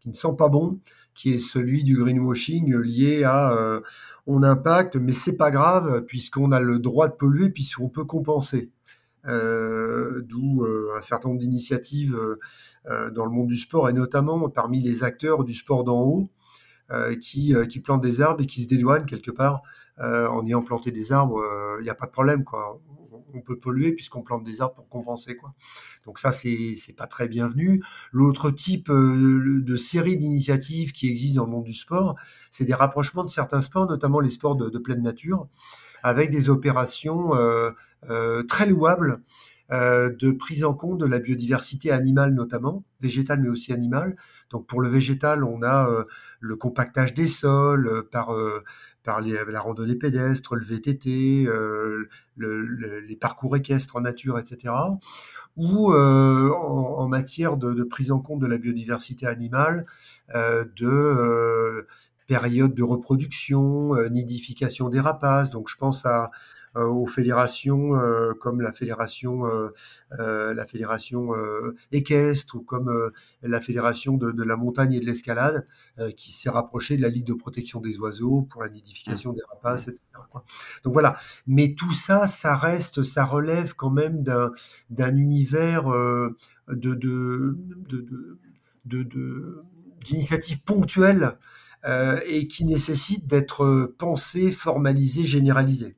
[0.00, 0.80] qui ne sent pas bon,
[1.14, 3.82] qui est celui du greenwashing lié à
[4.26, 8.70] on impacte, mais c'est pas grave puisqu'on a le droit de polluer puisqu'on peut compenser.
[9.26, 10.64] Euh, d'où
[10.96, 12.18] un certain nombre d'initiatives
[12.86, 16.30] dans le monde du sport et notamment parmi les acteurs du sport d'en haut
[16.90, 19.60] euh, qui, euh, qui plantent des arbres et qui se dédouanent quelque part
[19.98, 21.44] euh, en ayant planté des arbres.
[21.80, 22.80] Il n'y a pas de problème, quoi
[23.34, 25.52] on peut polluer puisqu'on plante des arbres pour compenser quoi.
[26.06, 27.84] Donc ça c'est c'est pas très bienvenu.
[28.10, 32.16] L'autre type de série d'initiatives qui existent dans le monde du sport,
[32.50, 35.46] c'est des rapprochements de certains sports, notamment les sports de, pleine nature,
[36.02, 37.32] avec des opérations
[38.48, 39.20] très louables
[39.70, 44.16] de prise en compte de la biodiversité animale notamment, végétale mais aussi animale.
[44.50, 45.88] Donc pour le végétal, on a
[46.40, 48.62] le compactage des sols, euh, par, euh,
[49.04, 54.74] par la randonnée pédestre, le VTT, euh, les parcours équestres en nature, etc.
[55.56, 59.86] Ou en, matière de, prise en compte de la biodiversité animale,
[60.34, 61.86] de
[62.26, 65.48] période de reproduction, nidification des rapaces.
[65.48, 66.28] Donc je pense à euh,
[66.74, 71.32] aux fédérations euh, comme la fédération, euh, la fédération
[71.92, 73.10] équestre ou comme
[73.42, 75.66] la fédération de, la montagne et de l'escalade
[76.16, 79.88] qui s'est rapprochée de la Ligue de protection des oiseaux pour la nidification des rapaces,
[79.88, 80.02] etc.
[80.84, 81.16] Donc voilà.
[81.46, 84.52] Mais tout ça, ça reste, ça relève quand même d'un
[84.90, 87.56] d'un univers de, de,
[88.84, 89.64] de,
[90.04, 91.38] d'initiatives ponctuelles
[92.26, 95.96] et qui nécessitent d'être pensées, formalisées, généralisées.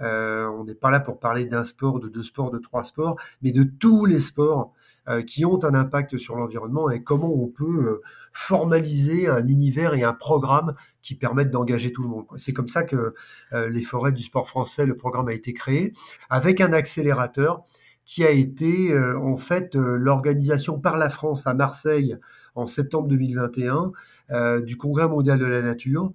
[0.00, 3.16] Euh, on n'est pas là pour parler d'un sport, de deux sports, de trois sports,
[3.42, 4.72] mais de tous les sports
[5.08, 9.94] euh, qui ont un impact sur l'environnement et comment on peut euh, formaliser un univers
[9.94, 12.26] et un programme qui permettent d'engager tout le monde.
[12.36, 13.14] C'est comme ça que
[13.52, 15.92] les forêts du sport français, le programme a été créé,
[16.30, 17.62] avec un accélérateur
[18.04, 22.16] qui a été en fait l'organisation par la France à Marseille
[22.56, 23.92] en septembre 2021
[24.62, 26.12] du Congrès mondial de la nature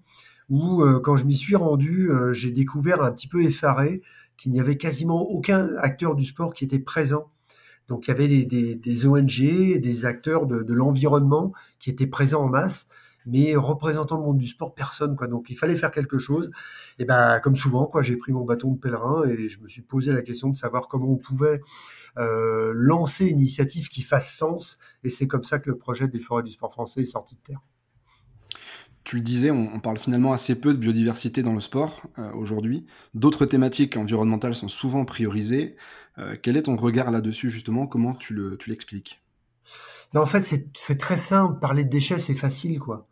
[0.49, 4.01] où euh, quand je m'y suis rendu, euh, j'ai découvert un petit peu effaré
[4.37, 7.29] qu'il n'y avait quasiment aucun acteur du sport qui était présent.
[7.87, 12.43] Donc il y avait des, des, ONG, des acteurs de, de l'environnement qui étaient présents
[12.43, 12.87] en masse,
[13.25, 15.15] mais représentant le monde du sport, personne.
[15.15, 15.27] Quoi.
[15.27, 16.51] Donc il fallait faire quelque chose.
[16.99, 19.81] Et ben comme souvent, quoi, j'ai pris mon bâton de pèlerin et je me suis
[19.81, 21.61] posé la question de savoir comment on pouvait
[22.17, 24.77] euh, lancer une initiative qui fasse sens.
[25.03, 27.41] Et c'est comme ça que le projet des forêts du sport français est sorti de
[27.41, 27.61] terre
[29.09, 32.85] tu le disais, on, parle finalement assez peu de biodiversité dans le sport euh, aujourd'hui.
[33.15, 35.77] D'autres thématiques environnementales sont souvent priorisées.
[36.19, 37.87] Euh, quel est ton regard là-dessus justement?
[37.87, 38.35] Comment tu
[38.67, 39.19] l'expliques?
[40.13, 40.43] En fait,
[40.75, 41.59] c'est très simple.
[41.59, 43.07] Parler de déchets, c'est facile, quoi.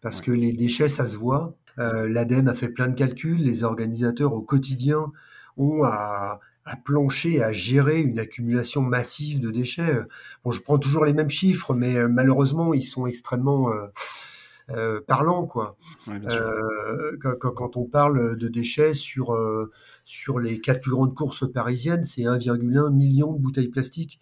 [0.00, 1.54] Parce que les déchets, ça se voit.
[1.78, 3.42] Euh, L'ADEME a fait plein de calculs.
[3.42, 5.12] Les organisateurs au quotidien
[5.58, 9.98] ont à, à plancher, à gérer une accumulation massive de déchets.
[10.46, 13.70] Bon, je prends toujours les mêmes chiffres, mais malheureusement, ils sont extrêmement
[14.74, 15.76] euh, parlant quoi.
[16.08, 19.70] Euh, quand, on parle de déchets sur euh,
[20.04, 24.20] sur les quatre plus grandes courses parisiennes, c'est 1,1 million de bouteilles plastiques.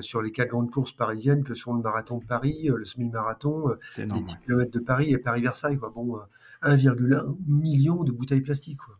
[0.00, 4.06] sur les quatre grandes courses parisiennes que sont le marathon de Paris, le semi-marathon, les
[4.06, 5.78] 10 km de Paris et Paris-Versailles.
[5.94, 6.18] Bon,
[6.62, 8.78] 1,1 million de bouteilles plastiques.
[8.78, 8.96] Quoi.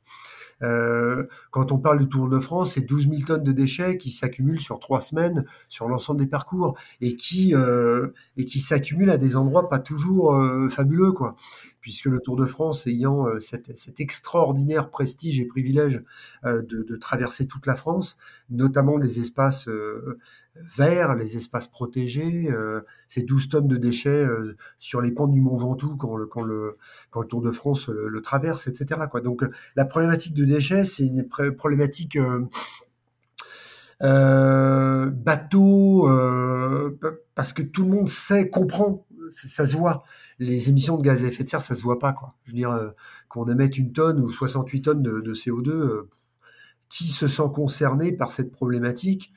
[0.63, 4.11] Euh, quand on parle du Tour de France, c'est 12 000 tonnes de déchets qui
[4.11, 9.19] s'accumulent sur trois semaines sur l'ensemble des parcours et qui euh, et qui s'accumulent à
[9.19, 11.37] des endroits pas toujours euh, fabuleux, quoi.
[11.81, 16.03] Puisque le Tour de France ayant euh, cet, extraordinaire prestige et privilège
[16.45, 18.17] euh, de, traverser toute la France,
[18.51, 19.69] notamment les espaces
[20.77, 22.49] verts, les espaces protégés,
[23.09, 24.27] ces 12 tonnes de déchets
[24.79, 26.77] sur les pentes du Mont Ventoux quand le, quand le,
[27.11, 29.01] quand le Tour de France le, traverse, etc.
[29.11, 29.21] Quoi.
[29.21, 29.45] Donc
[29.77, 32.19] la problématique de déchets, c'est une problématique
[34.01, 36.09] bateau,
[37.35, 40.05] parce que tout le monde sait, comprend, ça se voit
[40.39, 42.35] les émissions de gaz à effet de serre, ça se voit pas, quoi.
[42.45, 42.91] Je veux dire, euh,
[43.29, 46.09] qu'on émette une tonne ou 68 tonnes de, CO2, euh,
[46.89, 49.33] qui se sent concerné par cette problématique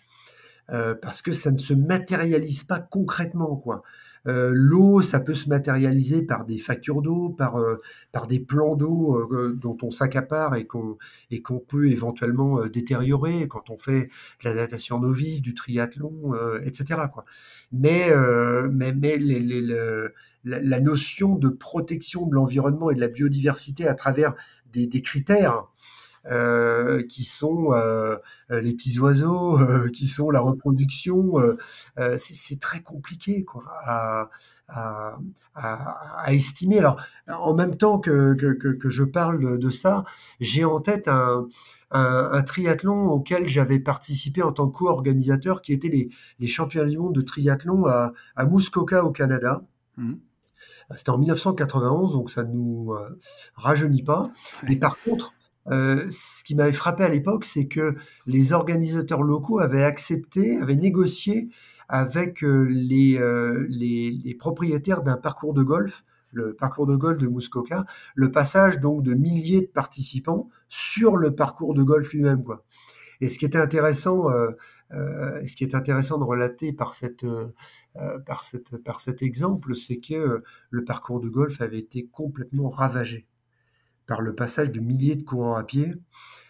[0.72, 3.84] euh, Parce que ça ne se matérialise pas concrètement, quoi.
[4.26, 7.64] L'eau, ça peut se matérialiser par des factures d'eau, par,
[8.12, 10.98] par des plans d'eau dont on s'accapare et qu'on
[11.32, 14.10] et qu'on peut éventuellement détériorer quand on fait
[14.44, 17.00] de la natation en eau vive, du triathlon, etc.
[17.72, 18.12] Mais,
[18.72, 19.18] mais, mais
[20.44, 24.36] la, notion de protection de l'environnement et de la biodiversité à travers
[24.74, 25.66] des, critères
[26.26, 28.18] euh, qui sont euh,
[28.50, 31.36] les petits oiseaux, euh, qui sont la reproduction,
[32.18, 33.64] c'est très compliqué quoi,
[34.68, 35.08] à,
[36.28, 36.80] estimer.
[36.80, 40.04] Alors, en même temps que, que, je parle de ça,
[40.42, 41.48] j'ai en tête un,
[41.92, 46.10] un, triathlon auquel j'avais participé en tant qu'organisateur, qui était les,
[46.40, 49.64] les championnats du monde de triathlon à, à Muskoka au Canada.
[49.98, 50.16] Mmh.
[50.96, 52.94] C'était en 1991, donc ça ne nous
[53.56, 54.30] rajeunit pas.
[54.68, 55.34] Mais par contre,
[55.68, 57.96] euh, ce qui m'avait frappé à l'époque, c'est que
[58.26, 61.50] les organisateurs locaux avaient accepté, avaient négocié
[61.88, 63.20] avec euh, les,
[63.68, 67.86] les, propriétaires d'un parcours de golf, le parcours de golf de Muskoka,
[68.16, 72.44] le passage donc de milliers de participants sur le parcours de golf lui-même.
[73.22, 74.30] Et ce qui était intéressant,
[74.94, 76.94] euh, ce qui est intéressant de relater par,
[77.24, 77.48] euh,
[78.26, 78.44] par,
[78.84, 83.28] par cet exemple, c'est que le parcours de golf avait été complètement ravagé
[84.10, 85.94] par le passage de milliers de coureurs à pied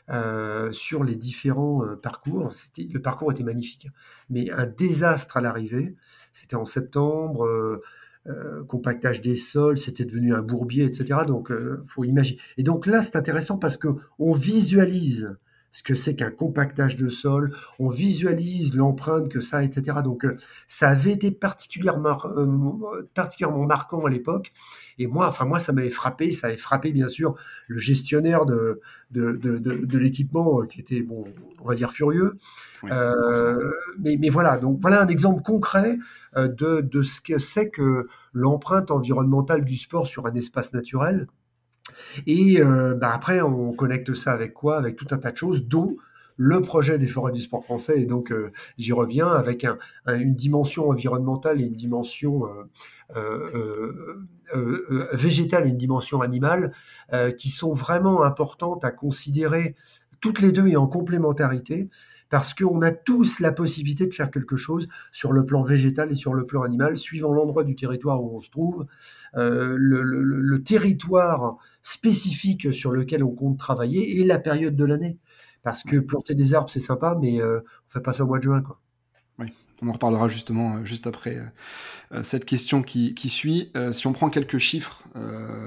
[0.09, 2.49] euh, sur les différents parcours.
[2.77, 3.93] Le parcours était magnifique, hein.
[4.31, 5.95] mais un désastre à l'arrivée.
[6.31, 7.47] C'était en septembre.
[8.67, 11.21] compactage des sols, c'était devenu un bourbier, etc.
[11.27, 11.51] Donc,
[11.85, 12.39] faut imaginer.
[12.57, 13.89] Et donc là, c'est intéressant parce que
[14.19, 15.35] on visualise
[15.71, 19.97] ce que c'est qu'un compactage de sol, on visualise l'empreinte que ça, etc.
[20.03, 20.35] Donc euh,
[20.67, 24.51] ça avait été particulièrement, euh, particulièrement marquant à l'époque.
[24.97, 27.35] Et moi, enfin moi, ça m'avait frappé, ça avait frappé bien sûr
[27.67, 31.25] le gestionnaire de, de, de, de, l'équipement euh, qui était, bon,
[31.61, 32.35] on va dire furieux.
[32.85, 35.97] euh, mais, mais, voilà, donc voilà un exemple concret
[36.35, 41.27] de, de ce que c'est que l'empreinte environnementale du sport sur un espace naturel.
[42.27, 44.77] Et euh, bah après, on connecte ça avec quoi?
[44.77, 45.95] Avec tout un tas de choses, dont
[46.37, 48.01] le projet des forêts du sport français.
[48.01, 52.47] Et donc, euh, j'y reviens avec un, une dimension environnementale et une dimension
[53.15, 54.23] euh,
[55.11, 56.71] végétale et une dimension animale
[57.37, 59.75] qui sont vraiment importantes à considérer
[60.21, 61.89] toutes les deux et en complémentarité
[62.29, 66.15] parce qu'on a tous la possibilité de faire quelque chose sur le plan végétal et
[66.15, 68.85] sur le plan animal, suivant l'endroit du territoire où on se trouve,
[69.33, 75.17] le, territoire spécifique sur lequel on compte travailler et la période de l'année.
[75.63, 78.39] Parce que planter des arbres, c'est sympa, mais euh, on fait pas ça au mois
[78.39, 78.61] de juin.
[78.61, 78.79] Quoi.
[79.39, 81.45] Oui, on en reparlera justement euh, juste après euh,
[82.11, 83.71] euh, cette question qui, suit.
[83.91, 85.03] si on prend quelques chiffres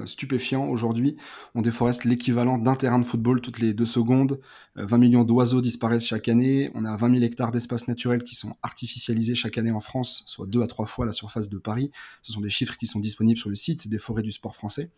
[0.05, 1.17] stupéfiants aujourd'hui,
[1.55, 4.41] on déforeste l'équivalent d'un terrain de football toutes les deux secondes.
[4.75, 6.71] 20 millions d'oiseaux disparaissent chaque année.
[6.75, 10.47] On a 20 000 hectares d'espaces naturels qui sont artificialisés chaque année en France, soit
[10.49, 11.93] deux à trois fois la surface de Paris.
[12.23, 14.91] Ce sont des chiffres qui sont disponibles sur le site des forêts du sport français.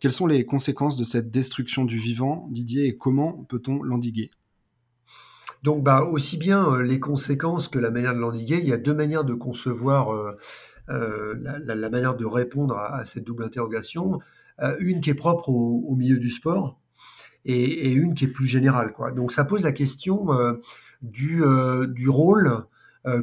[0.00, 4.30] Quelles sont les conséquences de cette destruction du vivant, Didier, et comment peut-on l'endiguer?
[5.62, 8.76] Donc, bah, aussi bien euh, les conséquences que la manière de l'endiguer, il y a
[8.76, 10.36] deux manières de concevoir euh,
[10.90, 14.20] euh, la, manière de répondre à, cette double interrogation.
[14.80, 16.80] une qui est propre au, milieu du sport
[17.44, 18.94] et, une qui est plus générale.
[19.14, 20.26] Donc, ça pose la question
[21.02, 22.66] du rôle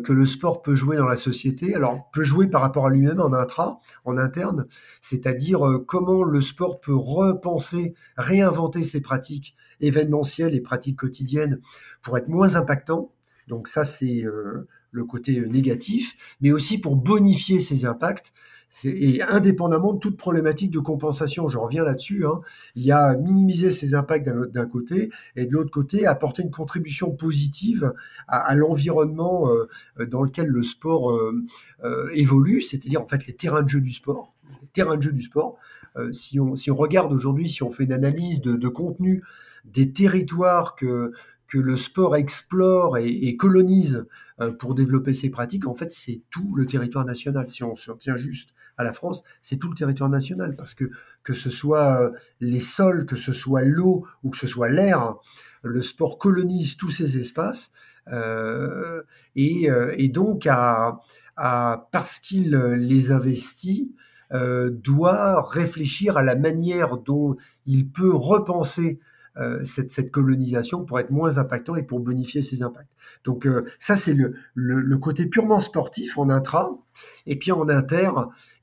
[0.03, 1.75] que le sport peut jouer dans la société.
[1.75, 4.65] Alors, peut jouer par rapport à lui-même en intra, en interne,
[5.01, 11.59] c'est-à-dire comment le sport peut repenser, réinventer ses pratiques événementielles et pratiques quotidiennes
[12.01, 13.11] pour être moins impactant.
[13.47, 18.33] Donc ça, c'est euh, le côté négatif, mais aussi pour bonifier ces impacts.
[18.85, 22.41] Et indépendamment de toute problématique de compensation, je reviens là-dessus, hein,
[22.75, 27.11] il y a minimiser ces impacts d'un côté et de l'autre côté apporter une contribution
[27.11, 27.93] positive
[28.27, 33.69] à, l'environnement euh, dans lequel le sport euh, évolue, c'est-à-dire en fait les terrains de
[33.69, 34.33] jeu du sport.
[34.61, 35.57] Les terrains de jeu du sport.
[36.11, 39.23] si, on, si on regarde aujourd'hui, si on fait une analyse de, contenu
[39.65, 41.13] des territoires que,
[41.53, 44.07] que le sport explore et, colonise
[44.41, 47.47] euh, pour développer ses pratiques, en fait, c'est tout le territoire national.
[47.51, 50.89] Si on se tient juste à la France, c'est tout le territoire national, parce que
[51.23, 55.15] que ce soit euh, les sols, que ce soit l'eau ou que ce soit l'air,
[55.63, 57.71] le sport colonise tous ces espaces.
[58.09, 59.01] Euh,
[59.35, 60.99] et, et, donc, à,
[61.37, 63.95] à parce qu'il les investit,
[64.31, 69.12] doit réfléchir à la manière dont il peut repenser euh,
[69.63, 72.91] cette, cette, colonisation pour être moins impactant et pour bonifier ses impacts.
[73.23, 76.77] Donc euh, ça, c'est le, le, le, côté purement sportif en intra.
[77.25, 78.11] Et puis en inter,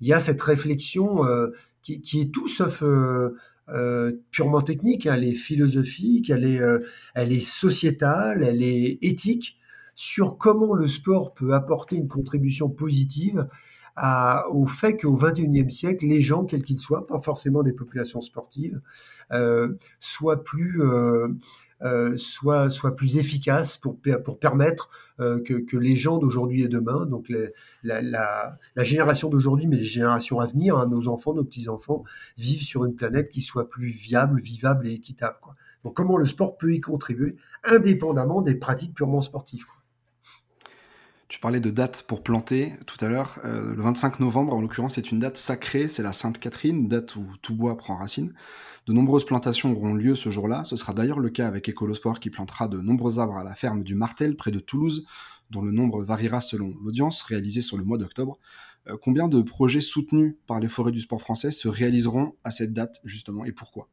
[0.01, 1.49] il y a cette réflexion euh,
[1.83, 2.85] qui, qui, est tout sauf
[4.31, 5.07] purement technique.
[5.07, 6.61] Elle est philosophique, elle est,
[7.14, 9.59] elle est sociétale, elle est éthique
[9.95, 13.47] sur comment le sport peut apporter une contribution positive
[14.51, 18.80] au fait qu'au XXIe siècle, les gens, quels qu'ils soient, pas forcément des populations sportives,
[19.32, 21.28] euh, soient plus euh,
[21.82, 26.68] euh, soient, soient plus efficaces pour, pour permettre euh, que, que, les gens d'aujourd'hui et
[26.68, 31.09] demain, donc les, la, la, la, génération d'aujourd'hui, mais les générations à venir, hein, nos
[31.09, 32.05] enfants, nos petits-enfants,
[32.36, 35.38] vivent sur une planète qui soit plus viable, vivable et équitable.
[35.40, 35.55] Quoi.
[35.82, 39.64] Donc comment le sport peut y contribuer, indépendamment des pratiques purement sportives.
[39.64, 39.80] Quoi.
[41.31, 43.39] Tu parlais de date pour planter tout à l'heure.
[43.45, 47.14] Euh, le 25 novembre, en l'occurrence, c'est une date sacrée, c'est la Sainte Catherine, date
[47.14, 48.35] où tout bois prend racine.
[48.89, 50.64] De nombreuses plantations auront lieu ce jour-là.
[50.64, 53.85] Ce sera d'ailleurs le cas avec Écolosport qui plantera de nombreux arbres à la ferme
[53.85, 55.07] du Martel, près de Toulouse,
[55.51, 58.37] dont le nombre variera selon l'audience réalisée sur le mois d'octobre.
[58.89, 62.72] Euh, combien de projets soutenus par les forêts du sport français se réaliseront à cette
[62.72, 63.89] date, justement, et pourquoi?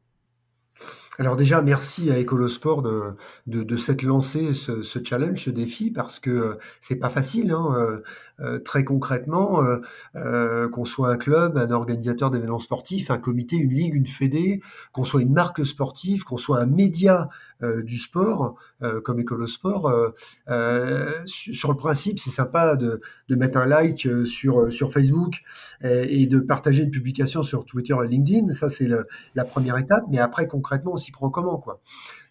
[1.20, 3.16] Alors déjà, merci à Ecolosport de,
[3.48, 7.50] de, de s'être lancé ce, challenge, ce défi, parce que euh, c'est pas facile.
[7.50, 7.98] Hein, euh,
[8.40, 9.64] euh, très concrètement,
[10.14, 14.60] qu'on soit un club, un organisateur d'événements sportifs, un comité, une ligue, une fédé,
[14.92, 17.28] qu'on soit une marque sportive, qu'on soit un média
[17.82, 18.54] du sport
[19.02, 19.92] comme Ecolosport,
[21.26, 25.42] sur le principe, c'est sympa de, de, mettre un like sur sur Facebook
[25.82, 28.52] et, de partager une publication sur Twitter et LinkedIn.
[28.52, 28.88] Ça, c'est
[29.34, 30.04] la première étape.
[30.08, 31.80] Mais après, concrètement, on s'y prend comment, quoi.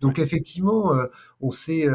[0.01, 0.93] Donc effectivement,
[1.41, 1.88] on s'est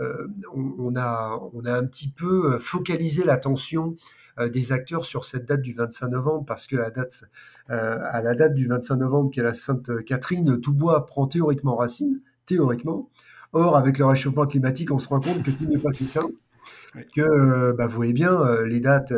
[0.00, 3.94] euh, on, a, on a un petit peu euh, focalisé l'attention
[4.40, 7.24] euh, des acteurs sur cette date du 25 novembre parce que la date,
[7.68, 11.76] à la date du 25 novembre qui est la Sainte Catherine, tout bois prend théoriquement
[11.76, 13.08] racine, théoriquement.
[13.52, 16.34] Or, avec le réchauffement climatique, on se rend compte que tout n'est pas si simple.
[17.14, 19.12] Que, bah, vous voyez bien, les dates,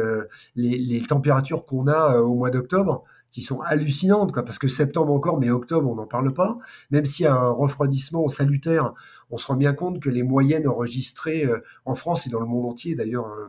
[0.55, 5.12] les, les températures qu'on a au mois d'octobre, qui sont hallucinantes, quoi, parce que septembre
[5.12, 6.59] encore, mais octobre, on n'en parle pas.
[6.91, 8.95] Même s'il y a un refroidissement salutaire,
[9.31, 12.47] on se rend bien compte que les moyennes enregistrées euh, en France et dans le
[12.47, 13.49] monde entier, d'ailleurs, euh,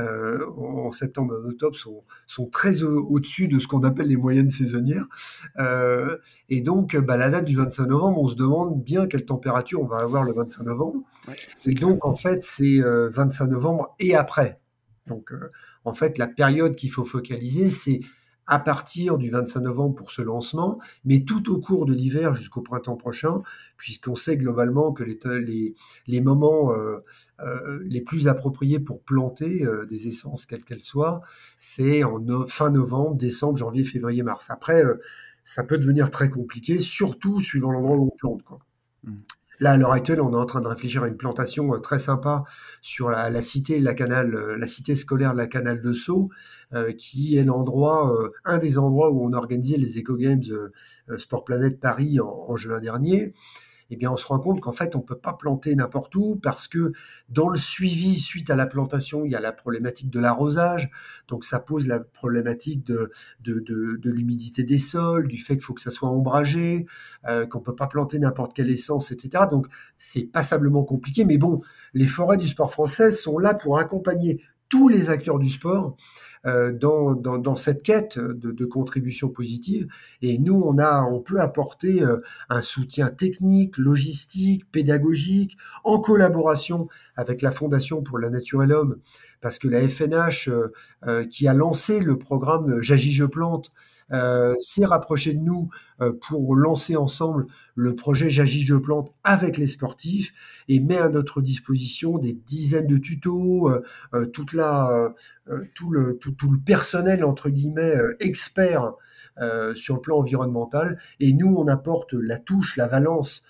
[0.00, 4.16] euh, en septembre et en octobre, sont, sont très au-dessus de ce qu'on appelle les
[4.16, 5.06] moyennes saisonnières.
[6.48, 9.86] et donc, bah, la date du 25 novembre, on se demande bien quelle température on
[9.86, 11.00] va avoir le 25 novembre.
[11.66, 14.60] et donc, en fait, c'est 25 novembre et après.
[15.06, 15.32] Donc,
[15.84, 18.00] en fait, la période qu'il faut focaliser, c'est
[18.46, 22.60] à partir du 25 novembre pour ce lancement, mais tout au cours de l'hiver jusqu'au
[22.60, 23.42] printemps prochain,
[23.76, 25.74] puisqu'on sait globalement que les,
[26.06, 26.98] les, moments euh,
[27.40, 31.20] euh, les plus appropriés pour planter euh, des essences, quelles qu'elles soient,
[31.58, 34.50] c'est en fin novembre, décembre, janvier, février, mars.
[34.50, 34.82] Après,
[35.44, 38.42] ça peut devenir très compliqué, surtout suivant l'endroit où on plante.
[38.42, 38.58] Quoi.
[39.60, 41.98] Là, à l'heure actuelle, on est en train de réfléchir à une plantation euh, très
[41.98, 42.44] sympa
[42.80, 46.30] sur la, cité, la canal, euh, la cité scolaire la Canal de Sceaux,
[46.74, 48.12] euh, qui est l'endroit,
[48.44, 50.42] un des endroits où on a organisé les Eco Games
[51.18, 53.32] Sport Planète Paris en juin dernier
[53.92, 56.36] eh bien, on se rend compte qu'en fait, on ne peut pas planter n'importe où
[56.36, 56.92] parce que
[57.28, 60.90] dans le suivi suite à la plantation, il y a la problématique de l'arrosage.
[61.28, 65.82] Donc, ça pose la problématique de, de, l'humidité des sols, du fait qu'il faut que
[65.82, 66.86] ça soit ombragé,
[67.28, 69.44] euh, qu'on ne peut pas planter n'importe quelle essence, etc.
[69.50, 69.66] Donc,
[69.98, 71.26] c'est passablement compliqué.
[71.26, 71.60] Mais bon,
[71.92, 74.40] les forêts du sport français sont là pour accompagner
[74.72, 75.96] tous les acteurs du sport
[76.46, 79.86] euh, dans, dans, cette quête de, contribution positive.
[80.22, 86.88] Et nous, on, a, on peut apporter euh, un soutien technique, logistique, pédagogique, en collaboration
[87.16, 88.96] avec la Fondation pour la Nature et l'Homme,
[89.42, 90.48] parce que la FNH,
[91.06, 93.72] euh, qui a lancé le programme J'agis, je plante,
[94.12, 99.56] euh, s'est rapproché de nous euh, pour lancer ensemble le projet J'agis, je plante avec
[99.56, 100.32] les sportifs
[100.68, 103.70] et met à notre disposition des dizaines de tutos,
[104.14, 104.46] euh, tout,
[105.90, 106.18] le
[106.64, 108.92] personnel, entre guillemets, expert
[109.74, 110.98] sur le plan environnemental.
[111.18, 113.42] Et nous, on apporte la touche, la valence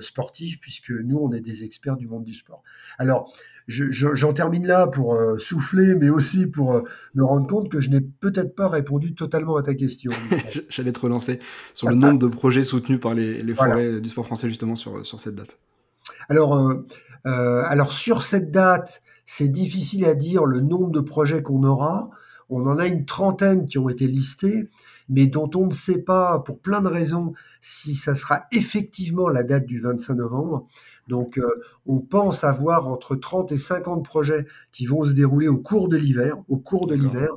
[0.00, 2.62] sportive, puisque nous, on est des experts du monde du sport.
[2.98, 3.32] Alors,
[3.68, 6.82] j'en termine là pour euh, souffler, mais aussi pour euh,
[7.14, 10.12] me rendre compte que je n'ai peut-être pas répondu totalement à ta question.
[10.68, 11.38] J'allais te relancer
[11.74, 15.20] sur le nombre de projets soutenus par les, forêts du sport français justement sur, sur
[15.20, 15.58] cette date.
[16.28, 16.58] Alors,
[17.26, 22.10] euh, alors sur cette date, c'est difficile à dire le nombre de projets qu'on aura.
[22.50, 24.68] On en a une trentaine qui ont été listés,
[25.08, 29.42] mais dont on ne sait pas, pour plein de raisons, si ça sera effectivement la
[29.42, 30.66] date du 25 novembre.
[31.08, 31.46] Donc, euh,
[31.86, 35.96] on pense avoir entre 30 et 50 projets qui vont se dérouler au cours de
[35.96, 37.30] l'hiver, au cours de l'hiver.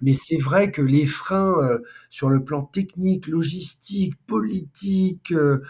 [0.00, 5.60] Mais c'est vrai que les freins euh, sur le plan technique, logistique, politique, euh,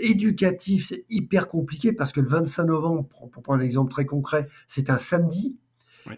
[0.00, 4.48] éducatif, c'est hyper compliqué parce que le 25 novembre, pour, prendre un exemple très concret,
[4.66, 5.56] c'est un samedi.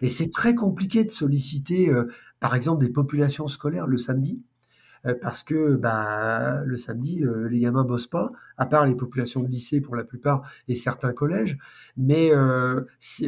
[0.03, 1.91] Et c'est très compliqué de solliciter,
[2.39, 4.41] par exemple, des populations scolaires le samedi.
[5.07, 9.43] Euh, parce que bah, le samedi, euh, les gamins bossent pas, à part les populations
[9.43, 11.57] de lycée pour la plupart et certains collèges.
[11.97, 12.83] Mais euh,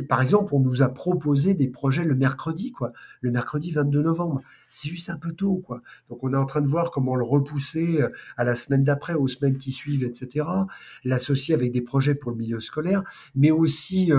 [0.09, 2.93] par exemple, on nous a proposé des projets le mercredi, quoi,
[3.23, 4.43] le mercredi 22 novembre.
[4.75, 5.83] C'est juste un peu tôt, quoi.
[6.09, 8.01] Donc on est en train de voir comment le repousser
[8.37, 10.47] à la semaine d'après, aux semaines qui suivent, etc.
[11.05, 13.03] L'associer avec des projets pour le milieu scolaire,
[13.35, 14.11] mais aussi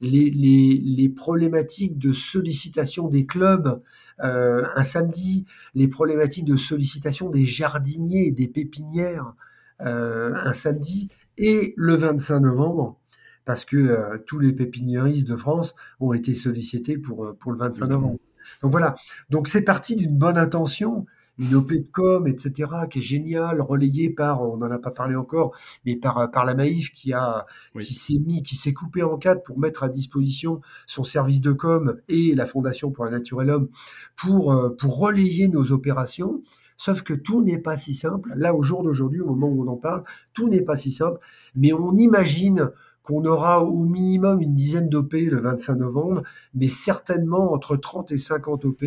[0.00, 3.80] les, les, les problématiques de sollicitation des clubs
[4.22, 9.34] euh, un samedi, les problématiques de sollicitation des jardiniers et des pépinières
[9.80, 11.08] euh, un samedi,
[11.38, 13.00] et le 25 novembre,
[13.46, 17.86] parce que euh, tous les pépiniéristes de France ont été sollicités pour, pour le 25
[17.88, 18.18] novembre.
[18.62, 18.94] Donc voilà,
[19.30, 21.06] donc c'est parti d'une bonne intention,
[21.40, 25.16] une OP de com, etc., qui est géniale, relayée par, on n'en a pas parlé
[25.16, 27.46] encore, mais par, par la Maïf qui a,
[27.80, 31.52] qui s'est mis, qui s'est coupé en quatre pour mettre à disposition son service de
[31.52, 33.68] com et la Fondation pour la Nature et l'Homme
[34.16, 36.42] pour, euh, pour relayer nos opérations.
[36.76, 38.32] Sauf que tout n'est pas si simple.
[38.36, 41.18] Là, au jour d'aujourd'hui, au moment où on en parle, tout n'est pas si simple.
[41.54, 42.70] Mais on imagine
[43.10, 46.22] qu'on aura au minimum une dizaine d'OP le 25 novembre,
[46.54, 48.84] mais certainement entre 30 et 50 OP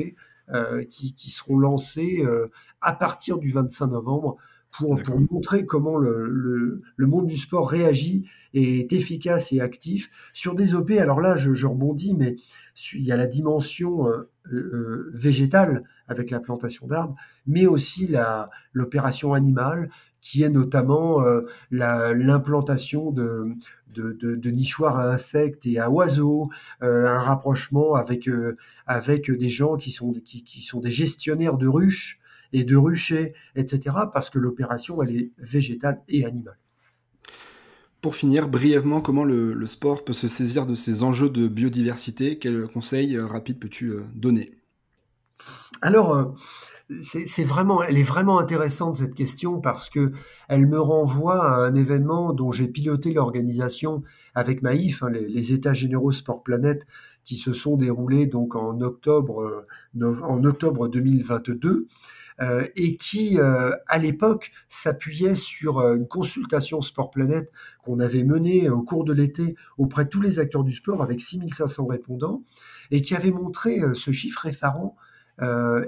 [0.53, 2.47] euh, qui, seront lancés euh,
[2.81, 4.37] à partir du 25 novembre
[4.71, 10.09] pour, pour montrer comment le, le, monde du sport réagit et est efficace et actif
[10.31, 10.91] sur des OP.
[10.91, 12.37] Alors là, je, je rebondis, mais
[12.93, 17.15] il y a la dimension euh, végétale avec la plantation d'arbres,
[17.45, 18.15] mais aussi
[18.73, 19.89] l'opération animale
[20.23, 21.21] qui est notamment
[21.69, 23.57] l'implantation de,
[23.93, 26.49] de, nichoirs à insectes et à oiseaux,
[26.81, 28.57] euh, un rapprochement avec, euh,
[28.87, 32.19] avec des gens qui sont, qui, sont des gestionnaires de ruches
[32.51, 36.57] et de ruchers, etc., parce que l'opération, elle est végétale et animale.
[38.01, 42.37] Pour finir, brièvement, comment le, sport peut se saisir de ces enjeux de biodiversité?
[42.37, 44.57] Quels conseils euh, rapides peux-tu euh, donner?
[45.81, 46.25] Alors, euh,
[47.01, 50.11] c'est vraiment, elle est vraiment intéressante cette question parce que
[50.49, 54.03] elle me renvoie à un événement dont j'ai piloté l'organisation
[54.35, 56.85] avec Maïf, hein, les, États généraux Sport Planète,
[57.23, 59.65] qui se sont déroulés donc en octobre,
[60.01, 61.87] en octobre 2022.
[62.41, 67.51] Euh, et qui, euh, à l'époque, s'appuyait sur euh, une consultation Sport Planète
[67.83, 71.21] qu'on avait menée au cours de l'été auprès de tous les acteurs du sport avec
[71.21, 72.41] 6500 répondants
[72.91, 74.95] et qui avait montré ce chiffre effarant,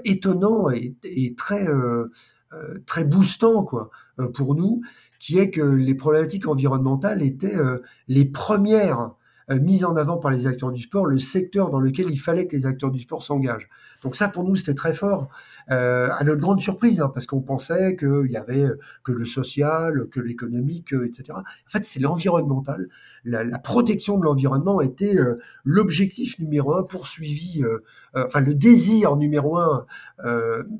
[0.04, 1.66] étonnant et, très,
[2.86, 3.90] très boostant quoi,
[4.34, 4.80] pour nous,
[5.18, 7.56] qui est que les problématiques environnementales étaient
[8.08, 9.12] les premières
[9.48, 12.56] mises en avant par les acteurs du sport, le secteur dans lequel il fallait que
[12.56, 13.68] les acteurs du sport s'engagent.
[14.02, 15.28] Donc ça, pour nous, c'était très fort.
[15.70, 18.66] Euh, à notre grande surprise, hein, parce qu'on pensait qu'il y avait
[19.02, 21.32] que le social, que l'économique, etc.
[21.32, 22.88] En fait, c'est l'environnemental.
[23.26, 27.82] La, protection de l'environnement était euh, l'objectif numéro un poursuivi, euh,
[28.14, 29.84] enfin le désir numéro un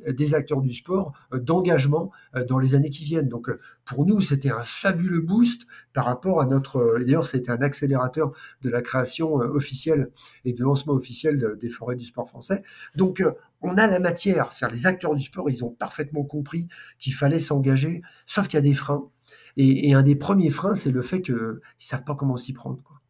[0.08, 2.10] des acteurs du sport d'engagement
[2.48, 3.28] dans les années qui viennent.
[3.28, 3.50] Donc
[3.84, 6.98] pour nous, c'était un fabuleux boost par rapport à notre.
[6.98, 8.32] D'ailleurs, c'était un accélérateur
[8.62, 10.08] de la création officielle
[10.46, 12.62] et de lancement officiel des forêts du sport français.
[12.94, 13.22] Donc
[13.60, 16.68] on a la matière, c'est-à-dire les acteurs du sport, ils ont parfaitement compris
[16.98, 19.10] qu'il fallait s'engager, sauf qu'il y a des freins.
[19.56, 22.82] Et, un des premiers freins, c'est le fait qu'ils ne savent pas comment s'y prendre.
[22.82, 23.00] Quoi.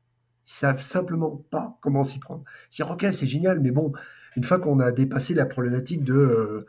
[0.46, 2.44] Ils savent simplement pas comment s'y prendre.
[2.70, 3.92] C'est ok, c'est génial, mais bon,
[4.36, 6.66] une fois qu'on a dépassé la problématique de euh,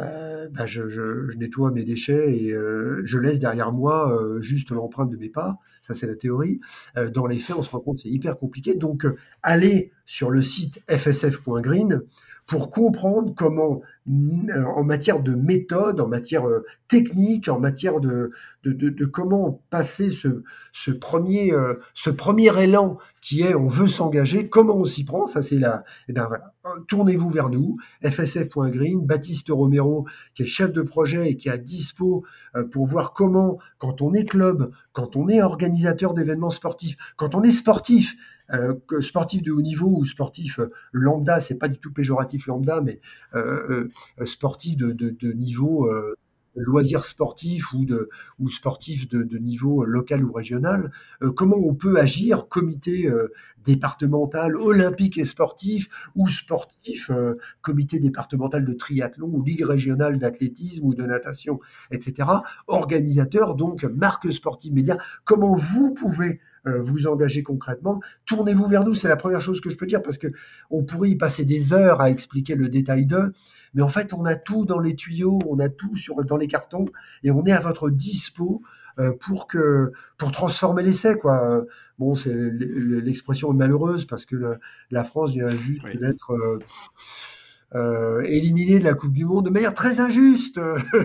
[0.00, 5.16] euh, bah, je, nettoie mes déchets et euh, je laisse derrière moi juste l'empreinte de
[5.16, 6.60] mes pas, ça c'est la théorie.
[7.14, 8.74] dans les faits, on se rend compte que c'est hyper compliqué.
[8.74, 9.06] Donc,
[9.42, 12.02] aller sur le site fsf.green,
[12.48, 18.32] pour comprendre comment, euh, en matière de méthode, en matière euh, technique, en matière de,
[19.12, 24.86] comment passer ce, premier, euh, ce premier élan qui est on veut s'engager, comment on
[24.86, 25.84] s'y prend, ça c'est là.
[26.08, 26.54] Eh ben voilà,
[26.88, 32.24] tournez-vous vers nous, fsf.green, Baptiste Romero, qui est chef de projet et qui a dispo
[32.72, 37.42] pour voir comment, quand on est club, quand on est organisateur d'événements sportifs, quand on
[37.42, 38.16] est sportif,
[38.52, 42.80] euh, sportif de haut niveau ou sportif euh, lambda, c'est pas du tout péjoratif lambda,
[42.80, 43.00] mais
[43.34, 43.88] euh,
[44.24, 45.90] sportif de, niveau
[46.56, 48.08] loisirs sportifs ou, de,
[48.48, 50.90] sportifs de, niveau local ou régional,
[51.36, 53.08] comment on peut agir, comité
[53.64, 57.10] départemental olympique et sportif ou sportif,
[57.60, 61.60] comité départemental de triathlon ou ligue régionale d'athlétisme ou de natation,
[61.92, 62.28] etc.
[62.66, 66.40] Organisateur, donc marque sportive média, comment vous pouvez
[66.80, 68.94] vous engager concrètement, tournez-vous vers nous.
[68.94, 70.28] C'est la première chose que je peux dire parce que
[70.70, 73.32] on pourrait y passer des heures à expliquer le détail d'eux,
[73.74, 76.48] mais en fait, on a tout dans les tuyaux, on a tout sur dans les
[76.48, 76.86] cartons
[77.22, 78.62] et on est à votre dispo
[78.98, 81.64] euh, pour que pour transformer l'essai quoi.
[81.98, 84.56] Bon, c'est l'expression est malheureuse parce que
[84.90, 86.32] la France vient juste d'être
[87.74, 90.58] euh, éliminé de la Coupe du Monde de manière très injuste.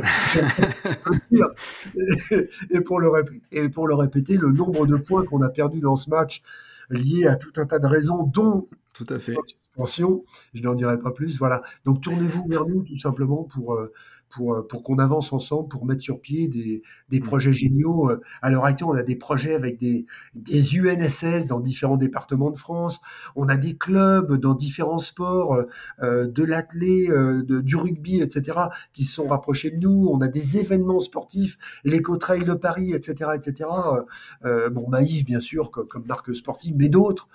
[2.72, 3.09] et, pour le
[3.51, 6.41] et pour le répéter, le nombre de points qu'on a perdu dans ce match
[6.89, 9.36] lié à tout un tas de raisons, dont tout à fait.
[9.76, 11.38] Suspension, je n'en dirai pas plus.
[11.39, 11.64] Voilà.
[11.86, 13.91] Donc tournez-vous vers nous tout simplement pour euh,
[14.34, 17.24] pour, euh, pour qu'on avance ensemble, pour mettre sur pied des, des mmh.
[17.24, 18.10] projets géniaux.
[18.10, 22.52] Euh, à l'heure actuelle, on a des projets avec des, des UNSS dans différents départements
[22.52, 23.00] de France.
[23.36, 25.64] On a des clubs dans différents sports,
[26.02, 27.10] euh, de l'athlé,
[27.46, 28.58] du rugby, etc.,
[28.94, 30.10] qui se sont rapprochés de nous.
[30.12, 33.70] On a des événements sportifs, l'éco-trail de Paris, etc., etc.
[34.72, 37.28] bon, Maïf, bien sûr, comme, comme marque sportive, mais d'autres,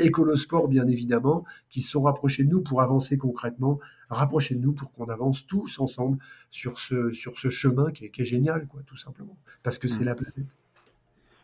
[0.00, 4.72] Écolosport, bien évidemment, qui se sont rapprochés de nous pour avancer concrètement rapprochez de nous
[4.72, 6.18] pour qu'on avance tous ensemble
[6.50, 9.36] sur ce, sur ce chemin qui est, qui est génial, quoi, tout simplement.
[9.62, 10.06] Parce que c'est mm.
[10.06, 10.46] la planète.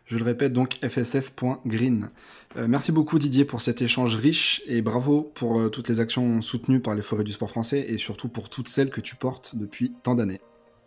[0.06, 2.10] Je le répète donc fsf.green.
[2.56, 6.42] Euh, merci beaucoup Didier pour cet échange riche et bravo pour euh, toutes les actions
[6.42, 9.56] soutenues par les forêts du sport français et surtout pour toutes celles que tu portes
[9.56, 10.42] depuis tant d'années.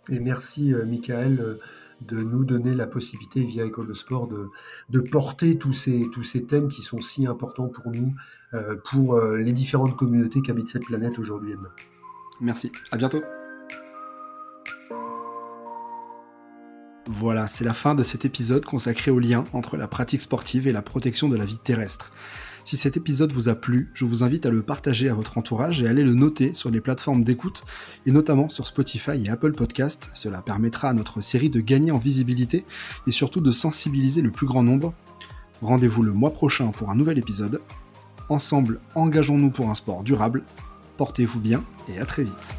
[0.09, 1.55] Et merci euh, Michael euh,
[2.01, 4.49] de nous donner la possibilité via École de Sport de,
[4.89, 8.13] de porter tous ces, tous ces thèmes qui sont si importants pour nous
[8.84, 11.56] pour euh, les différentes communautés qui habitent cette planète aujourd'hui.
[12.39, 13.22] Merci, à bientôt.
[17.10, 20.74] Voilà, c'est la fin de cet épisode consacré au lien entre la pratique sportive et
[20.74, 22.12] la protection de la vie terrestre.
[22.66, 25.82] Si cet épisode vous a plu, je vous invite à le partager à votre entourage
[25.82, 27.64] et à aller le noter sur les plateformes d'écoute,
[28.06, 30.10] et notamment sur Spotify et Apple Podcast.
[30.14, 32.66] Cela permettra à notre série de gagner en visibilité
[33.08, 34.93] et surtout de sensibiliser le plus grand nombre.
[35.62, 37.62] Rendez-vous le mois prochain pour un nouvel épisode.
[38.30, 40.43] Ensemble, engageons-nous pour un sport durable.
[40.97, 42.57] Portez-vous bien et à très vite.